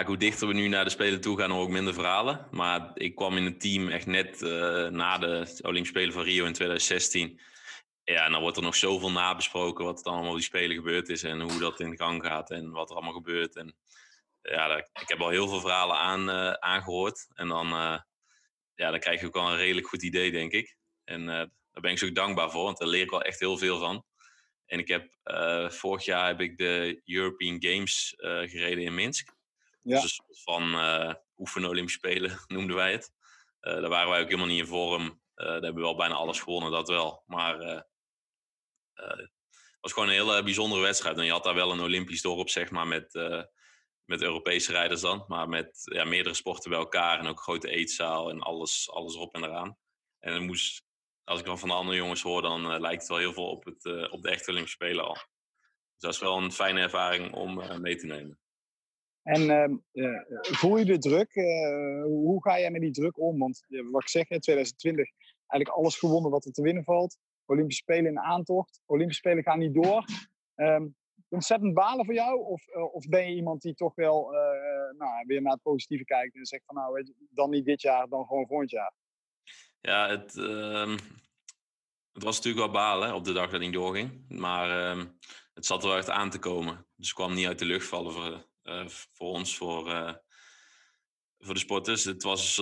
hoe 0.00 0.16
dichter 0.16 0.48
we 0.48 0.54
nu 0.54 0.68
naar 0.68 0.84
de 0.84 0.90
Spelen 0.90 1.20
toe 1.20 1.38
gaan, 1.38 1.50
hoor 1.50 1.70
minder 1.70 1.94
verhalen. 1.94 2.46
Maar 2.50 2.90
ik 2.94 3.14
kwam 3.14 3.36
in 3.36 3.44
het 3.44 3.60
team 3.60 3.88
echt 3.88 4.06
net 4.06 4.42
uh, 4.42 4.88
na 4.88 5.18
de 5.18 5.58
Olympische 5.62 5.98
Spelen 5.98 6.12
van 6.12 6.22
Rio 6.22 6.44
in 6.44 6.52
2016. 6.52 7.40
Ja, 8.04 8.24
en 8.24 8.32
dan 8.32 8.40
wordt 8.40 8.56
er 8.56 8.62
nog 8.62 8.76
zoveel 8.76 9.10
nabesproken 9.10 9.84
wat 9.84 10.06
er 10.06 10.12
allemaal 10.12 10.30
op 10.30 10.36
die 10.36 10.44
Spelen 10.44 10.76
gebeurd 10.76 11.08
is. 11.08 11.22
En 11.22 11.40
hoe 11.40 11.58
dat 11.58 11.80
in 11.80 11.96
gang 11.96 12.24
gaat 12.24 12.50
en 12.50 12.70
wat 12.70 12.90
er 12.90 12.96
allemaal 12.96 13.14
gebeurt. 13.14 13.56
En 13.56 13.74
ja, 14.42 14.76
ik 14.76 15.08
heb 15.08 15.20
al 15.20 15.28
heel 15.28 15.48
veel 15.48 15.60
verhalen 15.60 15.96
aan, 15.96 16.28
uh, 16.28 16.52
aangehoord. 16.52 17.28
En 17.34 17.48
dan, 17.48 17.66
uh, 17.66 17.98
ja, 18.74 18.90
dan 18.90 19.00
krijg 19.00 19.20
je 19.20 19.26
ook 19.26 19.34
wel 19.34 19.50
een 19.50 19.56
redelijk 19.56 19.86
goed 19.86 20.02
idee, 20.02 20.30
denk 20.30 20.52
ik. 20.52 20.76
En 21.04 21.26
daar 21.26 21.80
ben 21.80 21.90
ik 21.90 21.98
zo 21.98 22.12
dankbaar 22.12 22.50
voor, 22.50 22.62
want 22.62 22.78
daar 22.78 22.88
leer 22.88 23.02
ik 23.02 23.10
wel 23.10 23.22
echt 23.22 23.40
heel 23.40 23.58
veel 23.58 23.78
van. 23.78 24.04
En 24.66 24.78
ik 24.78 24.88
heb, 24.88 25.16
vorig 25.72 26.04
jaar 26.04 26.26
heb 26.26 26.40
ik 26.40 26.58
de 26.58 27.00
European 27.04 27.56
Games 27.58 28.14
gereden 28.16 28.84
in 28.84 28.94
Minsk. 28.94 29.28
Ja. 29.82 30.00
Dus 30.00 30.02
een 30.02 30.34
soort 30.34 30.42
van 30.42 31.16
oefenen 31.38 31.68
Olympische 31.68 31.98
Spelen 31.98 32.38
noemden 32.56 32.76
wij 32.76 32.92
het. 32.92 33.12
daar 33.60 33.88
waren 33.88 34.10
wij 34.10 34.20
ook 34.20 34.26
helemaal 34.26 34.46
niet 34.46 34.60
in 34.60 34.66
vorm. 34.66 35.20
daar 35.34 35.52
hebben 35.52 35.74
we 35.74 35.80
wel 35.80 35.96
bijna 35.96 36.14
alles 36.14 36.40
gewonnen, 36.40 36.70
dat 36.70 36.88
wel. 36.88 37.22
Maar 37.26 37.84
het 39.82 39.92
was 39.92 40.02
gewoon 40.02 40.08
een 40.08 40.28
hele 40.28 40.42
bijzondere 40.42 40.82
wedstrijd. 40.82 41.18
En 41.18 41.24
je 41.24 41.30
had 41.30 41.44
daar 41.44 41.54
wel 41.54 41.72
een 41.72 41.80
Olympisch 41.80 42.22
dorp, 42.22 42.48
zeg 42.48 42.70
maar, 42.70 42.86
met, 42.86 43.14
uh, 43.14 43.42
met 44.04 44.22
Europese 44.22 44.72
rijders 44.72 45.00
dan. 45.00 45.24
Maar 45.28 45.48
met 45.48 45.80
ja, 45.92 46.04
meerdere 46.04 46.34
sporten 46.34 46.70
bij 46.70 46.78
elkaar 46.78 47.18
en 47.18 47.26
ook 47.26 47.36
een 47.36 47.42
grote 47.42 47.70
eetzaal 47.70 48.30
en 48.30 48.40
alles, 48.40 48.90
alles 48.90 49.14
erop 49.14 49.34
en 49.34 49.44
eraan. 49.44 49.78
En 50.18 50.42
moest, 50.42 50.84
als 51.24 51.40
ik 51.40 51.46
dan 51.46 51.58
van 51.58 51.68
de 51.68 51.74
andere 51.74 51.96
jongens 51.96 52.22
hoor, 52.22 52.42
dan 52.42 52.72
uh, 52.72 52.80
lijkt 52.80 53.00
het 53.00 53.10
wel 53.10 53.18
heel 53.18 53.32
veel 53.32 53.50
op, 53.50 53.64
het, 53.64 53.84
uh, 53.84 54.12
op 54.12 54.22
de 54.22 54.30
echte 54.30 54.50
Olympische 54.50 54.76
Spelen 54.76 55.04
al. 55.04 55.14
Dus 55.14 56.00
dat 56.10 56.12
is 56.14 56.20
wel 56.20 56.36
een 56.36 56.52
fijne 56.52 56.80
ervaring 56.80 57.32
om 57.32 57.80
mee 57.80 57.96
te 57.96 58.06
nemen. 58.06 58.41
En 59.22 59.50
ehm, 59.50 59.76
voel 60.32 60.76
je 60.76 60.84
de 60.84 60.98
druk? 60.98 61.34
hoe 62.04 62.42
ga 62.42 62.58
jij 62.58 62.70
met 62.70 62.80
die 62.80 62.90
druk 62.90 63.18
om? 63.18 63.38
Want 63.38 63.64
wat 63.90 64.02
ik 64.02 64.08
zeg, 64.08 64.30
in 64.30 64.40
2020 64.40 65.10
eigenlijk 65.46 65.68
alles 65.80 65.98
gewonnen 65.98 66.30
wat 66.30 66.44
er 66.44 66.52
te 66.52 66.62
winnen 66.62 66.84
valt. 66.84 67.18
Olympische 67.46 67.82
Spelen 67.82 68.10
in 68.10 68.18
aantocht. 68.18 68.80
Olympische 68.86 69.20
Spelen 69.20 69.42
gaan 69.42 69.58
niet 69.58 69.74
door. 69.74 70.04
Um, 70.56 70.96
ontzettend 71.28 71.74
balen 71.74 72.04
voor 72.04 72.14
jou? 72.14 72.40
Of, 72.40 72.66
uh, 72.68 72.94
of 72.94 73.08
ben 73.08 73.28
je 73.28 73.34
iemand 73.34 73.62
die 73.62 73.74
toch 73.74 73.94
wel 73.94 74.30
nou, 74.98 75.24
weer 75.26 75.42
naar 75.42 75.52
het 75.52 75.62
positieve 75.62 76.04
kijkt 76.04 76.36
en 76.36 76.46
zegt 76.46 76.64
van 76.66 76.74
nou, 76.74 76.92
weet 76.92 77.12
dan 77.30 77.50
niet 77.50 77.64
dit 77.64 77.82
jaar, 77.82 78.08
dan 78.08 78.26
gewoon 78.26 78.46
volgend 78.46 78.70
jaar? 78.70 78.92
Ja, 79.80 80.08
het, 80.08 80.36
uh, 80.36 80.96
het 82.12 82.22
was 82.22 82.36
natuurlijk 82.36 82.64
wel 82.64 82.74
balen 82.74 83.14
op 83.14 83.24
de 83.24 83.32
dag 83.32 83.50
dat 83.50 83.60
hij 83.60 83.70
doorging. 83.70 84.24
Maar 84.28 84.90
ehm, 84.90 85.06
het 85.54 85.66
zat 85.66 85.82
er 85.82 85.88
wel 85.88 85.98
echt 85.98 86.10
aan 86.10 86.30
te 86.30 86.38
komen. 86.38 86.86
Dus 86.96 87.06
het 87.06 87.16
kwam 87.16 87.34
niet 87.34 87.46
uit 87.46 87.58
de 87.58 87.64
lucht 87.64 87.86
vallen 87.86 88.12
voor, 88.12 88.46
uh, 88.64 88.88
voor 88.88 89.28
ons, 89.28 89.56
voor, 89.56 89.84
voor 91.38 91.54
de 91.54 91.60
sporters. 91.60 92.04
Het 92.04 92.22
was 92.22 92.60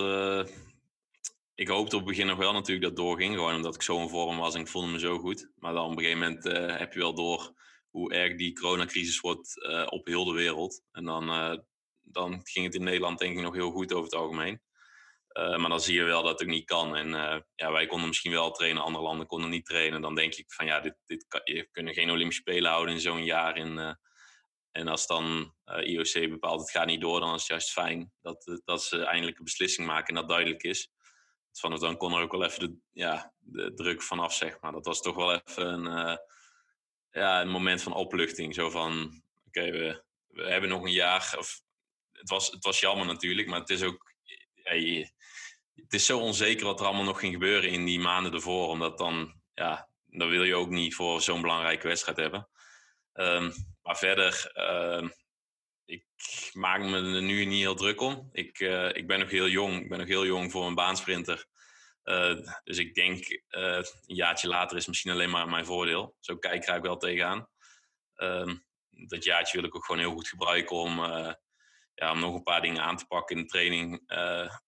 ik 1.55 1.67
hoopte 1.67 1.95
op 1.95 2.01
het 2.01 2.09
begin 2.11 2.27
nog 2.27 2.37
wel 2.37 2.53
natuurlijk 2.53 2.81
dat 2.81 2.97
het 2.97 3.07
doorging. 3.07 3.33
Gewoon 3.35 3.55
omdat 3.55 3.75
ik 3.75 3.81
zo 3.81 4.01
in 4.01 4.09
vorm 4.09 4.37
was 4.37 4.55
en 4.55 4.61
ik 4.61 4.67
voelde 4.67 4.91
me 4.91 4.99
zo 4.99 5.17
goed. 5.19 5.51
Maar 5.55 5.73
dan 5.73 5.85
op 5.85 5.91
een 5.91 6.03
gegeven 6.03 6.19
moment 6.19 6.43
heb 6.79 6.93
je 6.93 6.99
wel 6.99 7.13
door 7.13 7.53
hoe 7.89 8.13
erg 8.13 8.35
die 8.35 8.53
coronacrisis 8.53 9.19
wordt 9.19 9.65
op 9.89 10.07
heel 10.07 10.25
de 10.25 10.33
wereld. 10.33 10.83
En 10.91 11.05
dan, 11.05 11.25
dan 12.01 12.39
ging 12.43 12.65
het 12.65 12.75
in 12.75 12.83
Nederland 12.83 13.19
denk 13.19 13.37
ik 13.37 13.43
nog 13.43 13.53
heel 13.53 13.71
goed 13.71 13.93
over 13.93 14.03
het 14.03 14.19
algemeen. 14.19 14.61
maar 15.33 15.69
dan 15.69 15.81
zie 15.81 15.95
je 15.95 16.03
wel 16.03 16.23
dat 16.23 16.39
het 16.39 16.47
niet 16.47 16.65
kan. 16.65 16.95
En 16.95 17.09
ja, 17.55 17.71
wij 17.71 17.85
konden 17.85 18.07
misschien 18.07 18.31
wel 18.31 18.51
trainen, 18.51 18.83
andere 18.83 19.03
landen 19.03 19.27
konden 19.27 19.49
niet 19.49 19.65
trainen. 19.65 20.01
Dan 20.01 20.15
denk 20.15 20.35
ik 20.35 20.53
van 20.53 20.65
ja, 20.65 20.79
dit, 20.79 20.95
dit 21.05 21.25
kan, 21.27 21.41
je 21.43 21.67
kunnen 21.71 21.93
geen 21.93 22.11
Olympische 22.11 22.41
Spelen 22.41 22.71
houden 22.71 22.93
in 22.93 23.01
zo'n 23.01 23.23
jaar. 23.23 23.57
In, 23.57 23.97
en 24.71 24.87
als 24.87 25.07
dan 25.07 25.53
IOC 25.83 26.13
bepaalt 26.13 26.59
het 26.59 26.71
gaat 26.71 26.85
niet 26.85 27.01
door, 27.01 27.19
dan 27.19 27.33
is 27.33 27.39
het 27.39 27.49
juist 27.49 27.71
fijn 27.71 28.11
dat, 28.21 28.61
dat 28.65 28.83
ze 28.83 29.03
eindelijk 29.03 29.37
een 29.37 29.43
beslissing 29.43 29.87
maken 29.87 30.07
en 30.07 30.21
dat 30.21 30.29
duidelijk 30.29 30.63
is 30.63 30.91
vanaf 31.59 31.79
dan 31.79 31.97
kon 31.97 32.13
er 32.13 32.21
ook 32.21 32.31
wel 32.31 32.43
even 32.43 32.59
de, 32.59 32.77
ja, 32.91 33.33
de 33.39 33.73
druk 33.73 34.01
vanaf, 34.01 34.33
zeg 34.33 34.57
maar. 34.61 34.71
Dat 34.71 34.85
was 34.85 35.01
toch 35.01 35.15
wel 35.15 35.33
even 35.33 35.73
een, 35.73 36.07
uh, 36.07 36.17
ja, 37.11 37.41
een 37.41 37.49
moment 37.49 37.81
van 37.81 37.93
opluchting. 37.93 38.55
Zo 38.55 38.69
van, 38.69 39.21
oké, 39.47 39.71
we, 39.71 40.03
we 40.27 40.43
hebben 40.43 40.69
nog 40.69 40.83
een 40.83 40.91
jaar. 40.91 41.35
Of, 41.37 41.61
het, 42.11 42.29
was, 42.29 42.51
het 42.51 42.63
was 42.63 42.79
jammer 42.79 43.05
natuurlijk, 43.05 43.47
maar 43.47 43.59
het 43.59 43.69
is 43.69 43.83
ook... 43.83 44.09
Het 45.73 45.93
is 45.93 46.05
zo 46.05 46.19
onzeker 46.19 46.65
wat 46.65 46.79
er 46.79 46.85
allemaal 46.85 47.03
nog 47.03 47.19
ging 47.19 47.33
gebeuren 47.33 47.69
in 47.69 47.85
die 47.85 47.99
maanden 47.99 48.33
ervoor. 48.33 48.67
Omdat 48.67 48.97
dan, 48.97 49.41
ja, 49.53 49.89
dan 50.05 50.29
wil 50.29 50.43
je 50.43 50.55
ook 50.55 50.69
niet 50.69 50.95
voor 50.95 51.21
zo'n 51.21 51.41
belangrijke 51.41 51.87
wedstrijd 51.87 52.17
hebben. 52.17 52.49
Um, 53.13 53.53
maar 53.83 53.97
verder, 53.97 54.51
uh, 54.55 55.09
ik 55.91 56.05
maak 56.53 56.79
me 56.79 56.95
er 56.95 57.21
nu 57.21 57.45
niet 57.45 57.59
heel 57.59 57.75
druk 57.75 58.01
om. 58.01 58.29
Ik, 58.31 58.59
uh, 58.59 58.95
ik 58.95 59.07
ben 59.07 59.19
nog 59.19 59.29
heel 59.29 59.47
jong. 59.47 59.81
Ik 59.81 59.89
ben 59.89 59.99
nog 59.99 60.07
heel 60.07 60.25
jong 60.25 60.51
voor 60.51 60.65
een 60.65 60.75
baansprinter. 60.75 61.45
Uh, 62.03 62.35
dus 62.63 62.77
ik 62.77 62.93
denk, 62.93 63.29
uh, 63.29 63.75
een 64.05 64.15
jaartje 64.15 64.47
later 64.47 64.77
is 64.77 64.87
misschien 64.87 65.11
alleen 65.11 65.29
maar 65.29 65.49
mijn 65.49 65.65
voordeel. 65.65 66.15
Zo 66.19 66.37
kijk 66.37 66.67
ik 66.67 66.83
wel 66.83 66.97
tegenaan. 66.97 67.47
Ehm, 68.15 68.55
dat 68.89 69.23
jaartje 69.23 69.57
wil 69.57 69.67
ik 69.67 69.75
ook 69.75 69.85
gewoon 69.85 70.01
heel 70.01 70.11
goed 70.11 70.27
gebruiken 70.27 70.75
om, 70.75 70.99
ja, 71.93 72.11
om 72.11 72.19
nog 72.19 72.35
een 72.35 72.43
paar 72.43 72.61
dingen 72.61 72.81
aan 72.81 72.97
te 72.97 73.05
pakken 73.05 73.35
in 73.35 73.41
de 73.41 73.47
training 73.47 74.03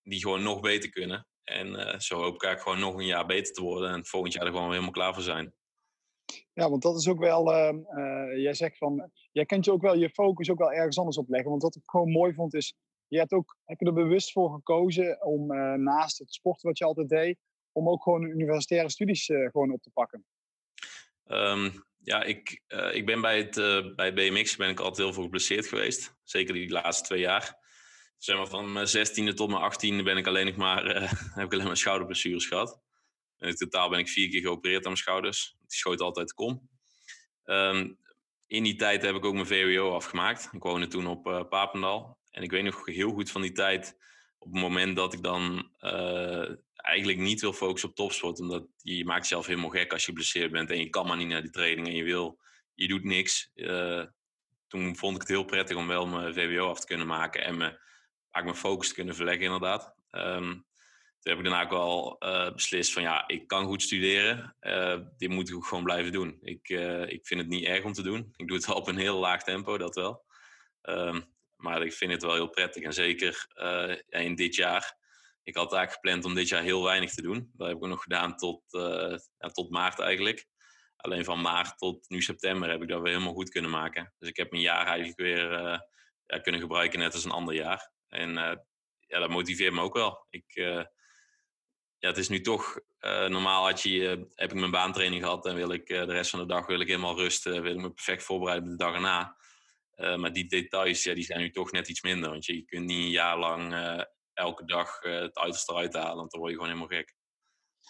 die 0.03 0.21
gewoon 0.21 0.43
nog 0.43 0.59
beter 0.59 0.89
kunnen. 0.89 1.27
En 1.43 2.01
zo 2.01 2.15
hoop 2.15 2.35
ik 2.35 2.43
eigenlijk 2.43 2.61
gewoon 2.61 2.79
nog 2.79 3.01
een 3.01 3.07
jaar 3.07 3.25
beter 3.25 3.53
te 3.53 3.61
worden 3.61 3.91
en 3.91 4.05
volgend 4.05 4.33
jaar 4.33 4.45
er 4.45 4.51
gewoon 4.51 4.69
helemaal 4.69 4.91
klaar 4.91 5.13
voor 5.13 5.23
zijn. 5.23 5.53
Ja, 6.53 6.69
want 6.69 6.81
dat 6.81 6.97
is 6.97 7.07
ook 7.07 7.19
wel, 7.19 7.53
uh, 7.53 8.38
jij 8.38 8.53
zegt 8.53 8.77
van, 8.77 9.12
jij 9.31 9.45
kent 9.45 9.65
je 9.65 9.71
ook 9.71 9.81
wel 9.81 9.95
je 9.95 10.09
focus 10.09 10.49
ook 10.49 10.57
wel 10.57 10.71
ergens 10.71 10.97
anders 10.97 11.17
op 11.17 11.29
leggen. 11.29 11.49
Want 11.49 11.62
wat 11.62 11.75
ik 11.75 11.81
gewoon 11.86 12.12
mooi 12.12 12.33
vond 12.33 12.53
is, 12.53 12.75
je 13.07 13.17
hebt, 13.17 13.31
ook, 13.31 13.57
heb 13.65 13.79
je 13.79 13.86
er 13.86 13.93
bewust 13.93 14.31
voor 14.31 14.53
gekozen 14.53 15.25
om 15.25 15.51
uh, 15.51 15.73
naast 15.73 16.17
het 16.17 16.33
sporten 16.33 16.67
wat 16.67 16.77
je 16.77 16.86
altijd 16.86 17.09
deed, 17.09 17.38
om 17.71 17.89
ook 17.89 18.03
gewoon 18.03 18.23
universitaire 18.23 18.89
studies 18.89 19.29
uh, 19.29 19.49
gewoon 19.49 19.71
op 19.71 19.81
te 19.81 19.91
pakken? 19.93 20.25
Um, 21.25 21.71
ja, 21.97 22.23
ik, 22.23 22.62
ik 22.91 23.05
ben 23.05 23.21
bij 23.21 23.38
het 23.38 23.55
bij 23.95 24.13
BMX 24.13 24.55
ben 24.55 24.69
ik 24.69 24.79
altijd 24.79 24.97
heel 24.97 25.13
veel 25.13 25.23
geblesseerd 25.23 25.67
geweest. 25.67 26.15
Zeker 26.23 26.53
die 26.53 26.69
laatste 26.69 27.03
twee 27.03 27.19
jaar. 27.19 27.57
Zeg 28.17 28.38
maar 28.38 28.47
van 28.47 28.71
mijn 28.71 28.88
zestiende 28.88 29.33
tot 29.33 29.49
mijn 29.49 29.62
achttiende 29.62 30.03
ben 30.03 30.17
ik 30.17 30.27
alleen 30.27 30.45
nog 30.45 30.55
maar, 30.55 30.86
heb 31.36 31.45
ik 31.45 31.53
alleen 31.53 31.65
maar 31.65 31.77
schouderblessures 31.77 32.45
gehad. 32.45 32.81
In 33.43 33.56
totaal 33.56 33.89
ben 33.89 33.99
ik 33.99 34.10
vier 34.10 34.29
keer 34.29 34.41
geopereerd 34.41 34.86
aan 34.86 34.91
mijn 34.91 34.97
schouders. 34.97 35.56
Die 35.60 35.77
schoot 35.77 36.01
altijd 36.01 36.34
kom. 36.34 36.69
Um, 37.45 37.97
in 38.47 38.63
die 38.63 38.75
tijd 38.75 39.01
heb 39.01 39.15
ik 39.15 39.25
ook 39.25 39.34
mijn 39.34 39.47
VWO 39.47 39.95
afgemaakt. 39.95 40.49
Ik 40.51 40.63
woonde 40.63 40.88
toen 40.88 41.08
op 41.08 41.27
uh, 41.27 41.43
Papendal. 41.49 42.17
En 42.32 42.43
ik 42.43 42.51
weet 42.51 42.63
nog 42.63 42.86
heel 42.86 43.12
goed 43.12 43.32
van 43.32 43.41
die 43.41 43.51
tijd, 43.51 43.97
op 44.38 44.51
het 44.51 44.62
moment 44.62 44.95
dat 44.95 45.13
ik 45.13 45.23
dan 45.23 45.69
uh, 45.79 46.49
eigenlijk 46.75 47.19
niet 47.19 47.41
wil 47.41 47.53
focussen 47.53 47.89
op 47.89 47.95
topsport. 47.95 48.39
Omdat 48.39 48.67
je 48.77 49.06
maakt 49.06 49.21
jezelf 49.21 49.45
helemaal 49.45 49.69
gek 49.69 49.91
als 49.91 50.01
je 50.01 50.08
geblesseerd 50.08 50.51
bent 50.51 50.69
en 50.69 50.79
je 50.79 50.89
kan 50.89 51.08
maar 51.08 51.17
niet 51.17 51.27
naar 51.27 51.41
die 51.41 51.51
training 51.51 51.88
en 51.88 51.95
je 51.95 52.03
wil, 52.03 52.39
je 52.73 52.88
doet 52.88 53.03
niks. 53.03 53.51
Uh, 53.56 54.03
toen 54.67 54.95
vond 54.95 55.15
ik 55.15 55.21
het 55.21 55.29
heel 55.29 55.43
prettig 55.43 55.77
om 55.77 55.88
wel 55.88 56.08
mijn 56.08 56.34
VWO 56.34 56.69
af 56.69 56.79
te 56.79 56.88
kunnen 56.88 57.08
maken 57.08 57.43
en 57.43 57.58
me, 57.58 57.79
mijn 58.32 58.56
focus 58.56 58.88
te 58.88 58.93
kunnen 58.93 59.15
verleggen 59.15 59.43
inderdaad. 59.43 59.95
Um, 60.12 60.65
toen 61.23 61.33
heb 61.33 61.45
ik 61.45 61.49
daarna 61.49 61.63
ook 61.63 61.69
wel 61.69 62.15
uh, 62.19 62.53
beslist 62.53 62.93
van 62.93 63.01
ja, 63.01 63.27
ik 63.27 63.47
kan 63.47 63.65
goed 63.65 63.81
studeren. 63.81 64.55
Uh, 64.62 64.99
dit 65.17 65.29
moet 65.29 65.49
ik 65.49 65.55
ook 65.55 65.65
gewoon 65.65 65.83
blijven 65.83 66.12
doen. 66.12 66.38
Ik, 66.41 66.69
uh, 66.69 67.09
ik 67.09 67.27
vind 67.27 67.39
het 67.39 67.49
niet 67.49 67.65
erg 67.65 67.83
om 67.83 67.93
te 67.93 68.01
doen. 68.01 68.33
Ik 68.36 68.47
doe 68.47 68.57
het 68.57 68.65
wel 68.65 68.75
op 68.75 68.88
een 68.88 68.97
heel 68.97 69.19
laag 69.19 69.43
tempo, 69.43 69.77
dat 69.77 69.95
wel. 69.95 70.25
Um, 70.81 71.23
maar 71.55 71.81
ik 71.81 71.93
vind 71.93 72.12
het 72.12 72.21
wel 72.21 72.33
heel 72.33 72.49
prettig. 72.49 72.83
En 72.83 72.93
zeker 72.93 73.47
in 74.09 74.36
dit 74.36 74.55
jaar. 74.55 74.97
Ik 75.43 75.55
had 75.55 75.73
eigenlijk 75.73 75.93
gepland 75.93 76.25
om 76.25 76.36
dit 76.36 76.47
jaar 76.47 76.62
heel 76.62 76.83
weinig 76.83 77.13
te 77.13 77.21
doen. 77.21 77.51
Dat 77.53 77.67
heb 77.67 77.77
ik 77.77 77.83
nog 77.83 78.03
gedaan 78.03 78.36
tot, 78.36 78.63
ja, 79.38 79.49
tot 79.51 79.69
maart 79.69 79.99
eigenlijk. 79.99 80.47
Alleen 80.95 81.25
van 81.25 81.41
maart 81.41 81.77
tot 81.77 82.09
nu 82.09 82.21
september 82.21 82.69
heb 82.69 82.81
ik 82.81 82.88
dat 82.88 83.01
weer 83.01 83.12
helemaal 83.13 83.33
goed 83.33 83.49
kunnen 83.49 83.71
maken. 83.71 84.13
Dus 84.19 84.29
ik 84.29 84.38
heb 84.38 84.51
mijn 84.51 84.63
jaar 84.63 84.86
eigenlijk 84.86 85.19
weer 85.19 85.51
ja, 86.25 86.39
kunnen 86.41 86.62
gebruiken 86.62 86.99
net 86.99 87.13
als 87.13 87.25
een 87.25 87.31
ander 87.31 87.55
jaar. 87.55 87.91
En 88.07 88.33
ja, 89.07 89.19
dat 89.19 89.29
motiveert 89.29 89.73
me 89.73 89.81
ook 89.81 89.93
wel. 89.93 90.25
Ik, 90.29 90.53
ja, 92.03 92.09
het 92.09 92.17
is 92.17 92.29
nu 92.29 92.41
toch, 92.41 92.79
uh, 93.01 93.27
normaal 93.27 93.65
had 93.65 93.81
je, 93.81 93.89
uh, 93.89 94.09
heb 94.35 94.51
ik 94.51 94.59
mijn 94.59 94.71
baantraining 94.71 95.23
gehad 95.23 95.45
en 95.45 95.55
wil 95.55 95.71
ik 95.71 95.89
uh, 95.89 96.05
de 96.05 96.11
rest 96.11 96.29
van 96.29 96.39
de 96.39 96.45
dag 96.45 96.65
wil 96.65 96.79
ik 96.79 96.87
helemaal 96.87 97.17
rusten, 97.17 97.61
wil 97.61 97.75
ik 97.75 97.81
me 97.81 97.91
perfect 97.91 98.23
voorbereiden 98.23 98.71
op 98.71 98.77
de 98.77 98.83
dag 98.83 98.93
erna. 98.93 99.37
maar 100.17 100.33
die 100.33 100.47
details, 100.47 101.03
ja, 101.03 101.13
die 101.13 101.23
zijn 101.23 101.39
nu 101.39 101.51
toch 101.51 101.71
net 101.71 101.89
iets 101.89 102.01
minder, 102.01 102.29
want 102.29 102.45
je, 102.45 102.65
kunt 102.65 102.85
niet 102.85 102.97
een 102.97 103.09
jaar 103.09 103.37
lang 103.37 103.73
elke 104.33 104.65
dag 104.65 104.99
het 104.99 105.37
uiterste 105.37 105.71
eruit 105.71 105.93
halen, 105.93 106.15
want 106.15 106.31
dan 106.31 106.39
word 106.39 106.51
je 106.51 106.57
gewoon 106.57 106.73
helemaal 106.73 106.97
gek. 106.97 107.15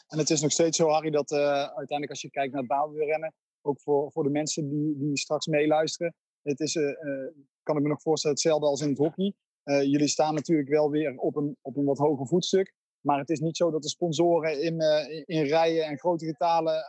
En 0.08 0.17
het 0.17 0.30
is 0.30 0.41
nog 0.41 0.52
steeds 0.52 0.78
zo, 0.78 0.89
Harry, 0.89 1.10
dat 1.10 1.32
uiteindelijk 1.32 2.10
als 2.10 2.21
je 2.21 2.30
kijkt 2.30 2.54
naar 2.54 2.63
het 2.63 2.97
rennen, 2.97 3.34
ook 3.62 3.82
voor, 3.82 4.12
voor 4.12 4.23
de 4.23 4.30
mensen 4.30 4.69
die, 4.69 4.97
die 4.97 5.17
straks 5.17 5.45
meeluisteren, 5.45 6.15
het 6.41 6.60
is, 6.60 6.73
kan 7.63 7.78
ik 7.78 7.82
me 7.82 7.89
nog 7.89 8.02
voorstellen, 8.02 8.36
hetzelfde 8.36 8.65
als 8.65 8.82
in 8.82 8.89
het 8.89 8.97
hockey. 8.97 9.34
jullie 9.63 10.08
staan 10.08 10.34
natuurlijk 10.34 10.69
wel 10.69 10.89
weer 10.89 11.17
op 11.17 11.36
een, 11.36 11.58
op 11.62 11.78
een 11.78 11.86
wat 11.86 11.97
hoger 11.97 12.28
voetstuk. 12.28 12.73
Maar 13.04 13.20
het 13.20 13.30
is 13.30 13.39
niet 13.39 13.58
zo 13.58 13.72
dat 13.72 13.82
de 13.82 13.89
sponsoren 13.89 14.62
in, 14.62 14.82
uh, 14.82 15.24
in 15.26 15.44
rijen 15.44 15.86
en 15.86 16.00
grote 16.00 16.26
getalen 16.26 16.74
uh, 16.74 16.80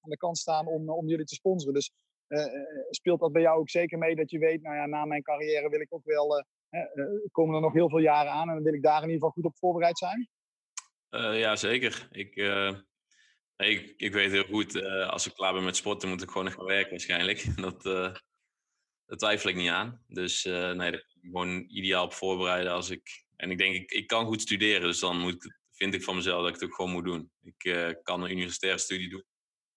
aan 0.00 0.10
de 0.10 0.16
kant 0.16 0.38
staan 0.38 0.66
om, 0.66 0.90
om 0.90 1.08
jullie 1.08 1.26
te 1.26 1.34
sponsoren. 1.34 1.74
Dus 1.74 1.90
uh, 2.28 2.44
speelt 2.90 3.20
dat 3.20 3.32
bij 3.32 3.42
jou 3.42 3.58
ook 3.58 3.70
zeker 3.70 3.98
mee 3.98 4.16
dat 4.16 4.30
je 4.30 4.38
weet, 4.38 4.62
nou 4.62 4.76
ja, 4.76 4.86
na 4.86 5.04
mijn 5.04 5.22
carrière 5.22 5.68
wil 5.68 5.80
ik 5.80 5.94
ook 5.94 6.04
wel, 6.04 6.44
komen 7.32 7.54
er 7.54 7.60
nog 7.60 7.72
heel 7.72 7.88
veel 7.88 7.98
jaren 7.98 8.32
aan 8.32 8.48
en 8.48 8.54
dan 8.54 8.62
wil 8.62 8.74
ik 8.74 8.82
daar 8.82 9.02
in 9.02 9.08
ieder 9.08 9.14
geval 9.14 9.30
goed 9.30 9.44
op 9.44 9.56
voorbereid 9.58 9.98
zijn? 9.98 10.28
ja, 11.36 11.56
zeker. 11.56 12.08
Ik, 12.10 12.36
ik, 13.56 13.94
ik 13.96 14.12
weet 14.12 14.30
heel 14.30 14.44
goed, 14.44 14.82
als 14.84 15.26
ik 15.26 15.34
klaar 15.34 15.52
ben 15.52 15.64
met 15.64 15.76
sporten 15.76 16.08
moet 16.08 16.22
ik 16.22 16.28
gewoon 16.28 16.44
nog 16.44 16.54
gaan 16.54 16.64
werken 16.64 16.90
waarschijnlijk. 16.90 17.46
Dat, 17.64 17.82
dat 19.06 19.18
twijfel 19.18 19.50
ik 19.50 19.56
niet 19.56 19.70
aan. 19.70 20.04
Dus 20.06 20.44
nee, 20.44 20.76
daar 20.76 21.04
gewoon 21.20 21.64
ideaal 21.68 22.04
op 22.04 22.12
voorbereiden 22.12 22.72
als 22.72 22.90
ik 22.90 23.26
en 23.38 23.50
ik 23.50 23.58
denk, 23.58 23.74
ik, 23.74 23.90
ik 23.90 24.06
kan 24.06 24.26
goed 24.26 24.40
studeren, 24.40 24.80
dus 24.80 25.00
dan 25.00 25.18
moet 25.18 25.34
ik, 25.34 25.58
vind 25.70 25.94
ik 25.94 26.02
van 26.02 26.16
mezelf 26.16 26.40
dat 26.40 26.48
ik 26.48 26.54
het 26.54 26.64
ook 26.64 26.74
gewoon 26.74 26.90
moet 26.90 27.04
doen. 27.04 27.30
Ik 27.42 27.64
uh, 27.64 27.90
kan 28.02 28.22
een 28.22 28.30
universitaire 28.30 28.78
studie 28.78 29.08
doen, 29.08 29.24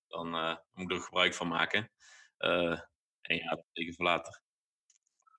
dan 0.07 0.27
uh, 0.35 0.55
moet 0.71 0.91
ik 0.91 0.97
er 0.97 1.03
gebruik 1.03 1.33
van 1.33 1.47
maken. 1.47 1.91
en 2.37 3.35
ja, 3.35 3.63
tegen 3.71 3.93
voor 3.93 4.05
later. 4.05 4.41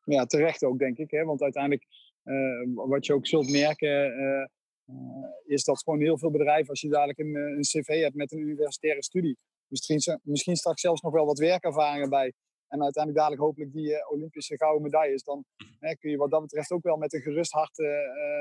Ja, 0.04 0.24
terecht 0.24 0.62
ook, 0.62 0.78
denk 0.78 0.98
ik. 0.98 1.10
Hè? 1.10 1.24
Want 1.24 1.42
uiteindelijk, 1.42 1.86
wat 2.74 3.06
je 3.06 3.14
ook 3.14 3.26
zult 3.26 3.50
merken, 3.50 4.50
is 5.44 5.64
dat 5.64 5.82
gewoon 5.82 6.00
heel 6.00 6.18
veel 6.18 6.30
bedrijven, 6.30 6.68
als 6.68 6.80
je 6.80 6.88
dadelijk 6.88 7.18
een, 7.18 7.34
een 7.34 7.60
cv 7.60 8.00
hebt 8.00 8.14
met 8.14 8.32
een 8.32 8.38
universitaire 8.38 9.02
studie, 9.02 9.36
misschien, 9.66 10.20
misschien 10.22 10.56
straks 10.56 10.80
zelfs 10.80 11.00
nog 11.00 11.12
wel 11.12 11.26
wat 11.26 11.38
werkervaringen 11.38 12.10
bij. 12.10 12.32
En 12.72 12.82
uiteindelijk 12.82 13.22
dadelijk 13.22 13.42
hopelijk 13.42 13.72
die 13.72 13.90
uh, 13.90 14.10
Olympische 14.10 14.56
gouden 14.56 14.82
medailles. 14.82 15.22
Dan 15.22 15.44
hè, 15.78 15.96
kun 15.96 16.10
je 16.10 16.16
wat 16.16 16.30
dat 16.30 16.40
betreft 16.40 16.70
ook 16.70 16.82
wel 16.82 16.96
met 16.96 17.12
een 17.12 17.20
gerust 17.20 17.52
hart 17.52 17.78
uh, 17.78 17.88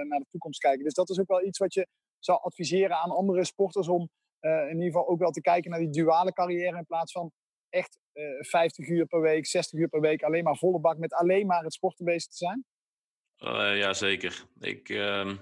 naar 0.07 0.19
de 0.19 0.25
toekomst 0.29 0.59
kijken. 0.59 0.83
Dus 0.83 0.93
dat 0.93 1.09
is 1.09 1.19
ook 1.19 1.27
wel 1.27 1.45
iets 1.45 1.57
wat 1.57 1.73
je 1.73 1.87
zou 2.19 2.39
adviseren 2.41 2.97
aan 2.97 3.09
andere 3.11 3.45
sporters. 3.45 3.87
Om 3.87 4.09
uh, 4.41 4.51
in 4.51 4.75
ieder 4.75 4.85
geval 4.85 5.07
ook 5.07 5.19
wel 5.19 5.31
te 5.31 5.41
kijken 5.41 5.71
naar 5.71 5.79
die 5.79 5.89
duale 5.89 6.33
carrière. 6.33 6.77
In 6.77 6.85
plaats 6.85 7.11
van 7.11 7.31
echt 7.69 7.99
50 8.39 8.87
uur 8.87 9.05
per 9.05 9.21
week, 9.21 9.45
60 9.45 9.79
uur 9.79 9.87
per 9.87 10.01
week. 10.01 10.23
Alleen 10.23 10.43
maar 10.43 10.57
volle 10.57 10.79
bak 10.79 10.97
met 10.97 11.13
alleen 11.13 11.47
maar 11.47 11.63
het 11.63 11.73
sporten 11.73 12.05
bezig 12.05 12.31
te 12.31 12.37
zijn. 12.37 12.65
ja, 13.77 13.93
zeker. 13.93 14.45
Ik 14.59 14.89
ehm, 14.89 15.35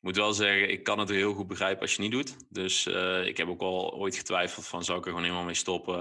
moet 0.00 0.16
wel 0.16 0.32
zeggen, 0.32 0.70
ik 0.70 0.82
kan 0.82 0.98
het 0.98 1.08
heel 1.08 1.34
goed 1.34 1.46
begrijpen 1.46 1.82
als 1.82 1.94
je 1.94 2.02
niet 2.02 2.12
doet. 2.12 2.36
Dus 2.48 2.86
ik 3.26 3.36
heb 3.36 3.48
ook 3.48 3.62
al 3.62 3.94
ooit 3.94 4.16
getwijfeld 4.16 4.66
van 4.66 4.84
zou 4.84 4.98
ik 4.98 5.04
er 5.04 5.10
gewoon 5.10 5.24
helemaal 5.24 5.46
mee 5.46 5.54
stoppen 5.54 5.98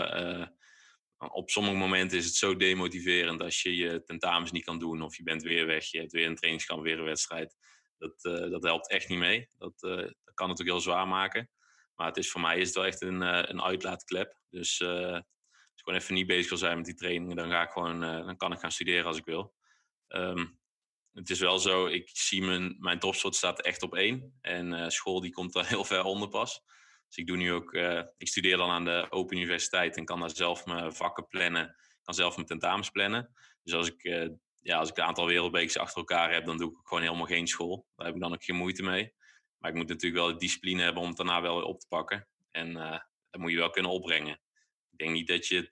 op 1.31 1.49
sommige 1.49 1.75
momenten 1.75 2.17
is 2.17 2.25
het 2.25 2.35
zo 2.35 2.55
demotiverend 2.55 3.41
als 3.41 3.61
je 3.61 3.75
je 3.75 4.03
tentamens 4.03 4.51
niet 4.51 4.63
kan 4.63 4.79
doen 4.79 5.01
of 5.01 5.17
je 5.17 5.23
bent 5.23 5.43
weer 5.43 5.65
weg, 5.65 5.85
je 5.85 5.99
hebt 5.99 6.11
weer 6.11 6.27
een 6.27 6.35
trainingskamp, 6.35 6.83
weer 6.83 6.99
een 6.99 7.05
wedstrijd. 7.05 7.55
Dat, 7.97 8.25
uh, 8.25 8.51
dat 8.51 8.63
helpt 8.63 8.89
echt 8.89 9.09
niet 9.09 9.19
mee. 9.19 9.47
Dat, 9.57 9.83
uh, 9.83 9.95
dat 9.95 10.33
kan 10.33 10.49
ook 10.49 10.63
heel 10.63 10.79
zwaar 10.79 11.07
maken. 11.07 11.49
Maar 11.95 12.07
het 12.07 12.17
is, 12.17 12.31
voor 12.31 12.41
mij 12.41 12.59
is 12.59 12.67
het 12.67 12.75
wel 12.75 12.85
echt 12.85 13.01
een, 13.01 13.21
uh, 13.21 13.41
een 13.41 13.61
uitlaatklep. 13.61 14.39
Dus 14.49 14.81
als 14.81 15.81
ik 15.81 15.83
gewoon 15.83 15.99
even 15.99 16.13
niet 16.13 16.27
bezig 16.27 16.49
wil 16.49 16.57
zijn 16.57 16.77
met 16.77 16.85
die 16.85 16.95
trainingen, 16.95 17.35
dan, 17.35 17.49
ga 17.49 17.61
ik 17.63 17.71
gewoon, 17.71 17.99
dan 18.01 18.37
kan 18.37 18.51
ik 18.51 18.59
gaan 18.59 18.71
studeren 18.71 19.05
als 19.05 19.17
ik 19.17 19.25
wil. 19.25 19.53
Um, 20.07 20.59
het 21.13 21.29
is 21.29 21.39
wel 21.39 21.59
zo, 21.59 21.85
ik 21.85 22.09
zie 22.13 22.41
mijn, 22.41 22.75
mijn 22.79 22.99
topsport 22.99 23.35
staat 23.35 23.61
echt 23.61 23.83
op 23.83 23.95
één. 23.95 24.37
En 24.41 24.91
school 24.91 25.21
die 25.21 25.31
komt 25.31 25.55
er 25.55 25.67
heel 25.73 25.85
ver 25.85 26.03
onder 26.03 26.29
pas. 26.29 26.61
Dus 27.13 27.21
ik 27.23 27.27
doe 27.27 27.37
nu 27.37 27.53
ook, 27.53 27.73
uh, 27.73 28.01
ik 28.17 28.27
studeer 28.27 28.57
dan 28.57 28.69
aan 28.69 28.85
de 28.85 29.07
Open 29.09 29.37
Universiteit 29.37 29.97
en 29.97 30.05
kan 30.05 30.19
daar 30.19 30.35
zelf 30.35 30.65
mijn 30.65 30.93
vakken 30.93 31.27
plannen, 31.27 31.75
kan 32.01 32.13
zelf 32.13 32.35
mijn 32.35 32.47
tentamens 32.47 32.89
plannen. 32.89 33.33
Dus 33.63 33.73
als 33.73 33.87
ik, 33.87 34.03
uh, 34.03 34.29
ja, 34.59 34.77
als 34.77 34.89
ik 34.89 34.97
een 34.97 35.03
aantal 35.03 35.25
wereldbekers 35.25 35.77
achter 35.77 35.97
elkaar 35.97 36.31
heb, 36.33 36.45
dan 36.45 36.57
doe 36.57 36.71
ik 36.71 36.77
gewoon 36.83 37.03
helemaal 37.03 37.25
geen 37.25 37.47
school. 37.47 37.87
Daar 37.95 38.05
heb 38.05 38.15
ik 38.15 38.21
dan 38.21 38.33
ook 38.33 38.43
geen 38.43 38.55
moeite 38.55 38.83
mee. 38.83 39.13
Maar 39.57 39.71
ik 39.71 39.77
moet 39.77 39.87
natuurlijk 39.87 40.23
wel 40.23 40.33
de 40.33 40.39
discipline 40.39 40.81
hebben 40.81 41.01
om 41.01 41.07
het 41.07 41.17
daarna 41.17 41.41
wel 41.41 41.61
op 41.61 41.79
te 41.79 41.87
pakken. 41.87 42.27
En 42.51 42.69
uh, 42.69 42.99
dat 43.29 43.41
moet 43.41 43.51
je 43.51 43.57
wel 43.57 43.69
kunnen 43.69 43.91
opbrengen. 43.91 44.39
Ik 44.91 44.97
denk 44.97 45.11
niet 45.11 45.27
dat 45.27 45.47
je 45.47 45.55
het, 45.55 45.71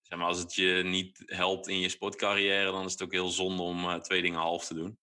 zeg 0.00 0.18
maar, 0.18 0.26
als 0.26 0.38
het 0.38 0.54
je 0.54 0.82
niet 0.84 1.22
helpt 1.26 1.68
in 1.68 1.80
je 1.80 1.88
sportcarrière, 1.88 2.70
dan 2.70 2.84
is 2.84 2.92
het 2.92 3.02
ook 3.02 3.12
heel 3.12 3.28
zonde 3.28 3.62
om 3.62 4.00
twee 4.00 4.22
dingen 4.22 4.40
half 4.40 4.66
te 4.66 4.74
doen. 4.74 4.98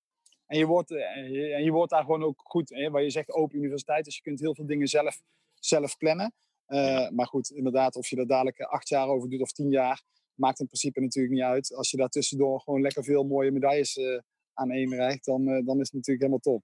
En 0.48 0.58
je 0.58 0.66
wordt, 0.66 0.92
eh, 0.92 1.56
en 1.56 1.64
je 1.64 1.72
wordt 1.72 1.92
daar 1.92 2.04
gewoon 2.04 2.24
ook 2.24 2.42
goed, 2.44 2.70
hè, 2.70 2.90
waar 2.90 3.04
je 3.04 3.10
zegt 3.10 3.32
open 3.32 3.58
universiteit, 3.58 4.06
dus 4.06 4.16
je 4.16 4.22
kunt 4.22 4.40
heel 4.40 4.56
veel 4.56 4.66
dingen 4.66 4.88
zelf, 4.88 5.22
zelf 5.54 5.98
plannen. 5.98 6.34
Uh, 6.68 7.10
maar 7.10 7.28
goed, 7.28 7.50
inderdaad, 7.50 7.96
of 7.96 8.08
je 8.08 8.16
dat 8.16 8.28
dadelijk 8.28 8.62
acht 8.62 8.90
jaar 8.90 9.08
over 9.08 9.30
doet 9.30 9.42
of 9.42 9.52
tien 9.52 9.70
jaar, 9.70 10.02
maakt 10.34 10.60
in 10.60 10.66
principe 10.66 11.02
natuurlijk 11.02 11.34
niet 11.34 11.44
uit. 11.44 11.76
Als 11.76 11.92
je 11.92 11.98
daar 11.98 12.10
tussendoor 12.10 12.62
gewoon 12.62 12.82
lekker 12.82 13.04
veel 13.04 13.24
mooie 13.24 13.52
medailles 13.52 13.98
uh, 13.98 14.20
aan 14.54 14.72
één 14.72 14.96
rijgt, 14.96 15.26
dan, 15.26 15.42
uh, 15.42 15.66
dan 15.66 15.80
is 15.80 15.86
het 15.86 15.94
natuurlijk 15.94 16.20
helemaal 16.20 16.40
top. 16.40 16.64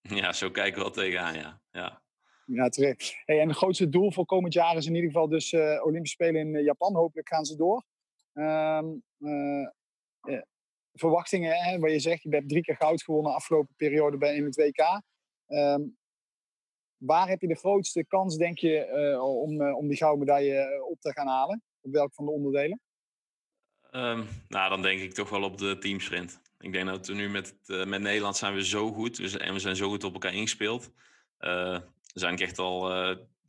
Ja, 0.00 0.32
zo 0.32 0.50
kijken 0.50 0.74
we 0.74 0.80
wel 0.80 0.90
tegenaan, 0.90 1.34
ja. 1.34 1.60
Ja, 1.70 2.02
ja 2.46 2.68
terecht. 2.68 3.14
Hey, 3.24 3.40
en 3.40 3.48
het 3.48 3.56
grootste 3.56 3.88
doel 3.88 4.12
voor 4.12 4.26
komend 4.26 4.52
jaar 4.52 4.76
is 4.76 4.86
in 4.86 4.94
ieder 4.94 5.10
geval 5.10 5.28
dus 5.28 5.54
Olympische 5.82 6.16
Spelen 6.22 6.54
in 6.54 6.64
Japan. 6.64 6.94
Hopelijk 6.94 7.28
gaan 7.28 7.44
ze 7.44 7.56
door. 7.56 7.84
Um, 8.32 9.02
verwachtingen, 10.94 11.80
waar 11.80 11.90
je 11.90 11.98
zegt, 11.98 12.22
je 12.22 12.28
hebt 12.28 12.48
drie 12.48 12.62
keer 12.62 12.76
goud 12.76 13.02
gewonnen 13.02 13.34
afgelopen 13.34 13.74
periode 13.76 14.16
bij 14.16 14.36
in 14.36 14.44
het 14.44 14.56
WK. 14.56 15.02
Um, 15.46 15.96
waar 16.96 17.28
heb 17.28 17.40
je 17.40 17.48
de 17.48 17.56
grootste 17.56 18.04
kans, 18.04 18.36
denk 18.36 18.58
je, 18.58 19.10
uh, 19.12 19.24
om, 19.24 19.60
uh, 19.60 19.76
om 19.76 19.88
die 19.88 19.96
gouden 19.96 20.18
medaille 20.18 20.54
eh, 20.54 20.82
op 20.82 21.00
te 21.00 21.12
gaan 21.12 21.26
halen? 21.26 21.62
Op 21.80 21.92
welk 21.92 22.14
van 22.14 22.24
de 22.24 22.30
onderdelen? 22.30 22.80
Um, 23.90 24.26
nou, 24.48 24.70
dan 24.70 24.82
denk 24.82 25.00
ik 25.00 25.14
toch 25.14 25.30
wel 25.30 25.42
op 25.42 25.58
de 25.58 25.78
teamsprint. 25.78 26.40
Ik 26.60 26.72
denk 26.72 26.86
dat 26.86 27.06
we 27.06 27.14
nu 27.14 27.28
met, 27.28 27.54
met 27.66 28.00
Nederland 28.00 28.36
zijn 28.36 28.54
we 28.54 28.64
zo 28.64 28.92
goed 28.92 29.16
dus, 29.16 29.36
en 29.36 29.52
we 29.52 29.58
zijn 29.58 29.76
zo 29.76 29.88
goed 29.88 30.04
op 30.04 30.12
elkaar 30.12 30.34
ingespeeld. 30.34 30.90
we 31.38 31.82
zijn 32.14 32.38
echt 32.38 32.58
al, 32.58 32.88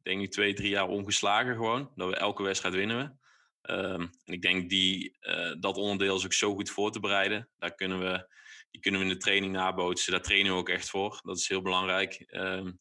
denk 0.03 0.21
ik, 0.21 0.31
twee, 0.31 0.53
drie 0.53 0.69
jaar 0.69 0.87
ongeslagen 0.87 1.55
gewoon. 1.55 1.91
Dat 1.95 2.09
we 2.09 2.15
elke 2.15 2.43
wedstrijd 2.43 2.75
winnen 2.75 2.97
we. 2.97 3.24
Um, 3.67 4.09
en 4.25 4.33
ik 4.33 4.41
denk 4.41 4.69
die, 4.69 5.17
uh, 5.21 5.55
dat 5.59 5.77
onderdeel 5.77 6.15
is 6.15 6.25
ook 6.25 6.33
zo 6.33 6.53
goed 6.53 6.69
voor 6.69 6.91
te 6.91 6.99
bereiden. 6.99 7.49
Daar 7.57 7.75
kunnen 7.75 7.99
we, 7.99 8.27
die 8.71 8.81
kunnen 8.81 9.01
we 9.01 9.07
in 9.07 9.13
de 9.13 9.19
training 9.19 9.53
nabootsen. 9.53 10.11
Daar 10.11 10.21
trainen 10.21 10.51
we 10.51 10.57
ook 10.57 10.69
echt 10.69 10.89
voor. 10.89 11.19
Dat 11.23 11.37
is 11.37 11.47
heel 11.47 11.61
belangrijk. 11.61 12.23
Um, 12.27 12.79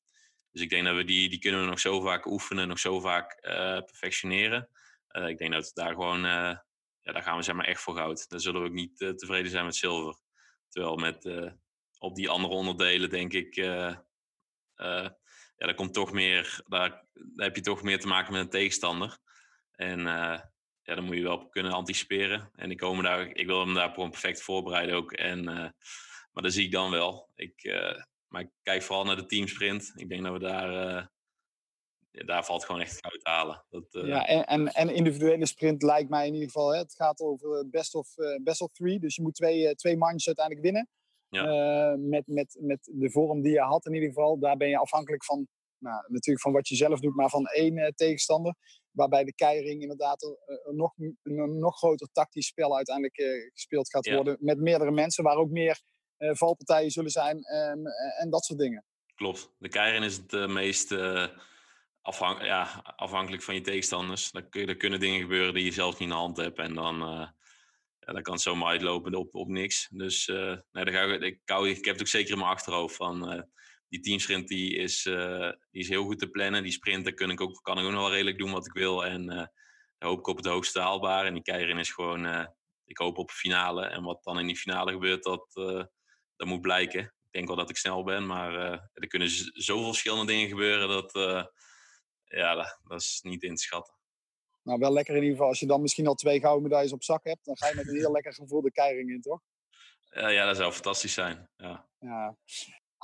dus 0.50 0.62
ik 0.62 0.70
denk 0.70 0.84
dat 0.84 0.96
we 0.96 1.04
die, 1.04 1.28
die 1.28 1.38
kunnen 1.38 1.60
we 1.60 1.66
nog 1.66 1.80
zo 1.80 2.00
vaak 2.00 2.26
oefenen, 2.26 2.68
nog 2.68 2.78
zo 2.78 3.00
vaak 3.00 3.38
uh, 3.42 3.52
perfectioneren. 3.84 4.68
Uh, 5.10 5.28
ik 5.28 5.38
denk 5.38 5.52
dat 5.52 5.70
daar 5.74 5.92
gewoon, 5.92 6.20
ja, 6.20 6.64
daar 7.02 7.22
gaan 7.22 7.36
we 7.36 7.42
zeg 7.42 7.54
maar 7.54 7.66
echt 7.66 7.80
voor 7.80 7.96
goud. 7.96 8.28
Daar 8.28 8.40
zullen 8.40 8.60
we 8.60 8.66
ook 8.66 8.74
niet 8.74 8.98
tevreden 8.98 9.50
zijn 9.50 9.64
met 9.64 9.76
zilver. 9.76 10.20
Terwijl 10.68 10.96
met 10.96 11.30
op 11.98 12.14
die 12.14 12.28
andere 12.28 12.54
onderdelen 12.54 13.10
denk 13.10 13.32
ik, 13.32 13.54
ja, 13.54 14.06
daar 15.56 15.74
komt 15.74 15.94
toch 15.94 16.12
meer, 16.12 16.60
daar, 16.66 16.90
daar, 17.12 17.46
heb 17.46 17.56
je 17.56 17.62
toch 17.62 17.82
meer 17.82 18.00
te 18.00 18.06
maken 18.06 18.32
met 18.32 18.42
een 18.42 18.50
tegenstander. 18.50 19.18
En 19.72 20.06
ja, 20.84 20.94
dan 20.94 21.04
moet 21.04 21.16
je 21.16 21.22
wel 21.22 21.48
kunnen 21.48 21.72
anticiperen. 21.72 22.50
En 22.54 22.70
ik, 22.70 22.78
kom 22.78 23.02
daar, 23.02 23.26
ik 23.26 23.46
wil 23.46 23.60
hem 23.60 23.74
daar 23.74 23.90
gewoon 23.90 24.10
perfect 24.10 24.42
voorbereiden 24.42 24.96
ook. 24.96 25.12
En, 25.12 25.38
uh, 25.38 25.68
maar 26.32 26.42
dat 26.42 26.52
zie 26.52 26.64
ik 26.64 26.72
dan 26.72 26.90
wel. 26.90 27.28
Ik, 27.34 27.64
uh, 27.64 28.02
maar 28.28 28.40
ik 28.40 28.50
kijk 28.62 28.82
vooral 28.82 29.04
naar 29.04 29.16
de 29.16 29.26
teamsprint. 29.26 29.92
Ik 29.94 30.08
denk 30.08 30.22
dat 30.22 30.32
we 30.32 30.38
daar, 30.38 30.70
uh, 30.70 31.06
ja, 32.10 32.24
daar 32.24 32.44
valt 32.44 32.64
gewoon 32.64 32.80
echt 32.80 33.06
goud 33.06 33.20
halen. 33.22 33.64
Dat, 33.68 33.86
ja, 33.90 34.26
en, 34.26 34.44
en, 34.44 34.66
en, 34.66 34.94
individuele 34.94 35.46
sprint 35.46 35.82
lijkt 35.82 36.10
mij 36.10 36.26
in 36.26 36.32
ieder 36.32 36.50
geval. 36.50 36.72
Hè, 36.72 36.78
het 36.78 36.94
gaat 36.94 37.20
over 37.20 37.68
best 37.70 37.94
of, 37.94 38.08
best 38.42 38.60
of 38.60 38.72
three. 38.72 38.98
Dus 38.98 39.14
je 39.14 39.22
moet 39.22 39.34
twee, 39.34 39.74
twee 39.74 39.96
manches 39.96 40.26
uiteindelijk 40.26 40.66
winnen. 40.66 40.88
Ja. 41.28 41.96
met, 41.96 42.26
met, 42.26 42.56
met 42.60 42.90
de 42.92 43.10
vorm 43.10 43.42
die 43.42 43.52
je 43.52 43.60
had 43.60 43.86
in 43.86 43.94
ieder 43.94 44.08
geval. 44.08 44.38
Daar 44.38 44.56
ben 44.56 44.68
je 44.68 44.78
afhankelijk 44.78 45.24
van 45.24 45.48
nou, 45.84 46.04
natuurlijk 46.06 46.40
van 46.40 46.52
wat 46.52 46.68
je 46.68 46.76
zelf 46.76 47.00
doet, 47.00 47.14
maar 47.14 47.30
van 47.30 47.46
één 47.46 47.76
uh, 47.76 47.86
tegenstander. 47.86 48.54
Waarbij 48.94 49.24
de 49.24 49.35
keiring 49.35 49.83
inderdaad 49.83 50.22
uh, 50.22 50.74
nog, 50.74 50.94
een 51.22 51.59
nog 51.59 51.78
groter 51.78 52.09
tactisch 52.12 52.46
spel 52.46 52.76
uiteindelijk 52.76 53.18
uh, 53.18 53.50
gespeeld 53.52 53.90
gaat 53.90 54.04
ja. 54.04 54.14
worden. 54.14 54.37
Met 54.40 54.59
meerdere 54.59 54.90
mensen, 54.90 55.24
waar 55.24 55.37
ook 55.37 55.50
meer 55.50 55.80
valpartijen 56.18 56.90
zullen 56.90 57.11
zijn 57.11 57.42
en, 57.42 57.87
en 58.18 58.30
dat 58.30 58.44
soort 58.44 58.59
dingen. 58.59 58.85
Klopt. 59.14 59.50
De 59.59 59.68
keiring 59.68 60.04
is 60.04 60.16
het 60.16 60.48
meest 60.48 60.90
ja, 62.40 62.83
afhankelijk 62.96 63.42
van 63.42 63.54
je 63.54 63.61
tegenstanders. 63.61 64.30
Kun, 64.50 64.76
kunnen 64.76 65.00
dingen 65.00 65.20
gebeuren 65.20 65.54
die 65.54 65.64
je 65.64 65.72
zelf 65.72 65.92
niet 65.92 66.00
in 66.00 66.09
de 66.09 66.14
hand 66.14 66.37
hebt. 66.37 66.59
En 66.59 66.74
dan, 66.74 66.96
ja, 67.98 68.12
dan 68.12 68.22
kan 68.22 68.33
het 68.33 68.42
zomaar 68.42 68.68
uitlopen 68.68 69.14
op, 69.14 69.35
op 69.35 69.48
niks. 69.48 69.88
Dus 69.90 70.26
nee, 70.26 70.85
daar 70.85 70.92
ga 70.92 71.02
ik, 71.02 71.22
ik, 71.22 71.40
ik, 71.44 71.76
ik 71.76 71.85
heb 71.85 71.94
het 71.94 72.00
ook 72.00 72.09
zeker 72.09 72.33
in 72.33 72.38
mijn 72.38 72.50
achterhoofd 72.50 72.96
van 72.96 73.46
die 73.94 74.02
teamsprint 74.02 74.48
die 74.48 74.74
is, 74.74 75.07
uh, 75.07 75.52
die 75.70 75.83
is 75.83 75.88
heel 75.88 76.04
goed 76.04 76.18
te 76.18 76.30
plannen. 76.30 76.62
Die 76.62 76.72
sprint 76.72 77.14
kan 77.14 77.30
ik 77.30 77.40
ook, 77.40 77.62
kan 77.62 77.78
ik 77.78 77.85
ook 77.85 77.90
nog 77.90 78.00
wel 78.00 78.11
redelijk 78.11 78.38
doen 78.38 78.52
wat 78.52 78.66
ik 78.66 78.72
wil. 78.72 79.04
En 79.04 79.22
uh, 79.22 79.37
daar 79.98 80.09
hoop 80.09 80.18
ik 80.18 80.26
op 80.26 80.37
het 80.37 80.46
hoogste 80.46 80.80
haalbaar. 80.80 81.26
En 81.26 81.35
die 81.35 81.42
keirin 81.42 81.78
is 81.78 81.90
gewoon, 81.90 82.24
uh, 82.26 82.46
ik 82.85 82.98
hoop 82.98 83.18
op 83.18 83.28
een 83.28 83.35
finale. 83.35 83.87
En 83.87 84.02
wat 84.02 84.24
dan 84.24 84.38
in 84.38 84.46
die 84.46 84.57
finale 84.57 84.92
gebeurt, 84.92 85.22
dat, 85.22 85.46
dat 86.37 86.46
moet 86.46 86.61
blijken. 86.61 87.00
Ik 87.02 87.30
denk 87.30 87.46
wel 87.46 87.57
dat 87.57 87.70
ik 87.70 87.76
snel 87.76 88.04
ben, 88.04 88.26
maar 88.26 88.54
er 88.92 89.07
kunnen 89.07 89.28
zoveel 89.52 89.87
verschillende 89.87 90.33
dingen 90.33 90.48
gebeuren. 90.48 90.88
Dat, 90.88 91.12
ja, 92.24 92.54
dat, 92.54 92.78
dat, 92.88 93.00
is 93.00 93.20
niet 93.22 93.42
in 93.42 93.54
te 93.54 93.62
schatten. 93.62 93.94
Nou, 94.62 94.78
wel 94.78 94.92
lekker 94.92 95.14
in 95.14 95.20
ieder 95.20 95.37
geval. 95.37 95.50
Als 95.50 95.61
je 95.61 95.66
dan 95.66 95.80
misschien 95.80 96.07
al 96.07 96.14
twee 96.14 96.40
gouden 96.40 96.62
medailles 96.62 96.92
op 96.92 97.02
zak 97.02 97.24
hebt, 97.24 97.44
dan 97.44 97.57
ga 97.57 97.68
je 97.68 97.74
met 97.74 97.88
een 97.88 97.96
heel 97.96 98.12
lekker 98.12 98.35
gevoel 98.35 98.62
de 98.62 98.72
keiring 98.72 99.11
in, 99.11 99.20
toch? 99.20 99.40
ja, 100.11 100.46
dat 100.46 100.57
zou 100.57 100.72
fantastisch 100.72 101.14
zijn. 101.14 101.48
Ja. 101.57 101.88
ja. 101.98 102.37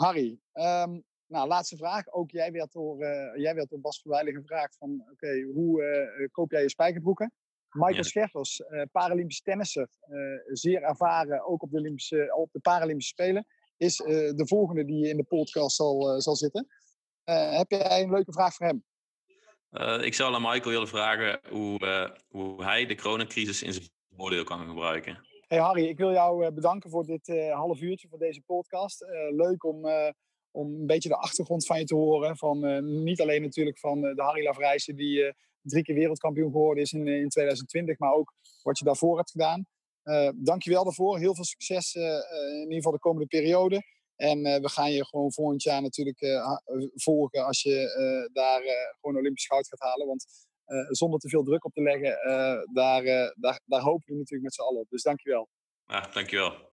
Harry, 0.00 0.38
um, 0.52 1.04
nou, 1.26 1.48
laatste 1.48 1.76
vraag. 1.76 2.12
Ook 2.12 2.30
jij 2.30 2.52
werd 2.52 2.72
door, 2.72 3.02
uh, 3.02 3.36
jij 3.36 3.54
werd 3.54 3.68
door 3.68 3.80
Bas 3.80 4.00
Verwijlen 4.00 4.34
gevraagd 4.34 4.76
van, 4.76 5.00
oké, 5.00 5.12
okay, 5.12 5.42
hoe 5.42 5.82
uh, 6.18 6.28
koop 6.30 6.50
jij 6.50 6.62
je 6.62 6.68
spijkerbroeken? 6.68 7.32
Michael 7.70 7.96
ja. 7.96 8.02
Scherfers, 8.02 8.60
uh, 8.60 8.82
Paralympisch 8.92 9.42
tennisser, 9.42 9.88
zeer 10.46 10.82
ervaren, 10.82 11.46
ook 11.46 11.62
op 11.62 11.70
de, 11.70 11.78
Olympische, 11.78 12.34
op 12.36 12.52
de 12.52 12.60
Paralympische 12.60 13.12
Spelen, 13.12 13.46
is 13.76 13.96
de 13.96 14.46
volgende 14.46 14.84
die 14.84 15.08
in 15.08 15.16
de 15.16 15.24
podcast 15.24 15.76
zal, 15.76 16.20
zal 16.20 16.36
zitten. 16.36 16.66
heb 17.24 17.70
jij 17.70 18.02
een 18.02 18.10
leuke 18.10 18.32
vraag 18.32 18.54
voor 18.54 18.66
hem? 18.66 18.84
ik 20.04 20.14
zou 20.14 20.34
aan 20.34 20.42
Michael 20.42 20.70
willen 20.70 20.88
vragen 20.88 21.40
hoe, 21.48 22.12
hoe 22.28 22.64
hij 22.64 22.86
de 22.86 22.94
coronacrisis 22.94 23.62
in 23.62 23.72
zijn 23.72 23.88
voordeel 24.16 24.44
kan 24.44 24.66
gebruiken. 24.66 25.29
Hey 25.50 25.58
Harry, 25.58 25.84
ik 25.86 25.98
wil 25.98 26.12
jou 26.12 26.44
eh, 26.44 26.52
bedanken 26.52 26.90
voor 26.90 27.06
dit 27.06 27.28
uh, 27.28 27.54
half 27.54 27.80
uurtje, 27.80 28.08
voor 28.08 28.18
deze 28.18 28.40
podcast. 28.40 29.02
Uh, 29.02 29.08
leuk 29.30 29.64
om, 29.64 29.86
om 30.50 30.74
een 30.74 30.86
beetje 30.86 31.08
de 31.08 31.16
achtergrond 31.16 31.66
van 31.66 31.78
je 31.78 31.84
te 31.84 31.94
horen. 31.94 32.36
Van, 32.36 32.84
niet 33.02 33.20
alleen 33.20 33.42
natuurlijk 33.42 33.78
van 33.78 34.00
de 34.00 34.22
Harry 34.22 34.44
Lavrijsen 34.44 34.96
die 34.96 35.34
drie 35.62 35.82
keer 35.82 35.94
wereldkampioen 35.94 36.50
geworden 36.50 36.82
is 36.82 36.92
in, 36.92 37.06
in 37.06 37.28
2020, 37.28 37.98
maar 37.98 38.12
ook 38.12 38.32
wat 38.62 38.78
je 38.78 38.84
daarvoor 38.84 39.16
hebt 39.16 39.30
gedaan. 39.30 39.66
Uh, 40.04 40.30
dankjewel 40.34 40.84
daarvoor. 40.84 41.18
Heel 41.18 41.34
veel 41.34 41.44
succes 41.44 41.94
in 41.94 42.60
ieder 42.60 42.74
geval 42.74 42.92
de 42.92 42.98
komende 42.98 43.26
periode. 43.26 43.82
En 44.16 44.42
we 44.42 44.68
gaan 44.68 44.92
je 44.92 45.06
gewoon 45.06 45.32
volgend 45.32 45.62
jaar 45.62 45.82
natuurlijk 45.82 46.18
volgen 46.94 47.46
als 47.46 47.62
je 47.62 48.30
daar 48.32 48.62
gewoon 49.00 49.16
Olympisch 49.16 49.46
goud 49.46 49.68
gaat 49.68 49.80
halen. 49.80 50.06
Want 50.06 50.26
zonder 50.88 51.20
te 51.20 51.28
veel 51.28 51.42
druk 51.42 51.64
op 51.64 51.72
te 51.72 51.82
leggen, 51.82 52.18
daar, 52.72 53.02
daar, 53.34 53.60
daar 53.64 53.80
hopen 53.80 54.06
we 54.06 54.14
natuurlijk 54.14 54.42
met 54.42 54.54
z'n 54.54 54.60
allen 54.62 54.80
op. 54.80 54.88
Dus 54.88 55.02
dankjewel. 55.02 55.48
Ja, 55.86 56.08
dankjewel. 56.12 56.68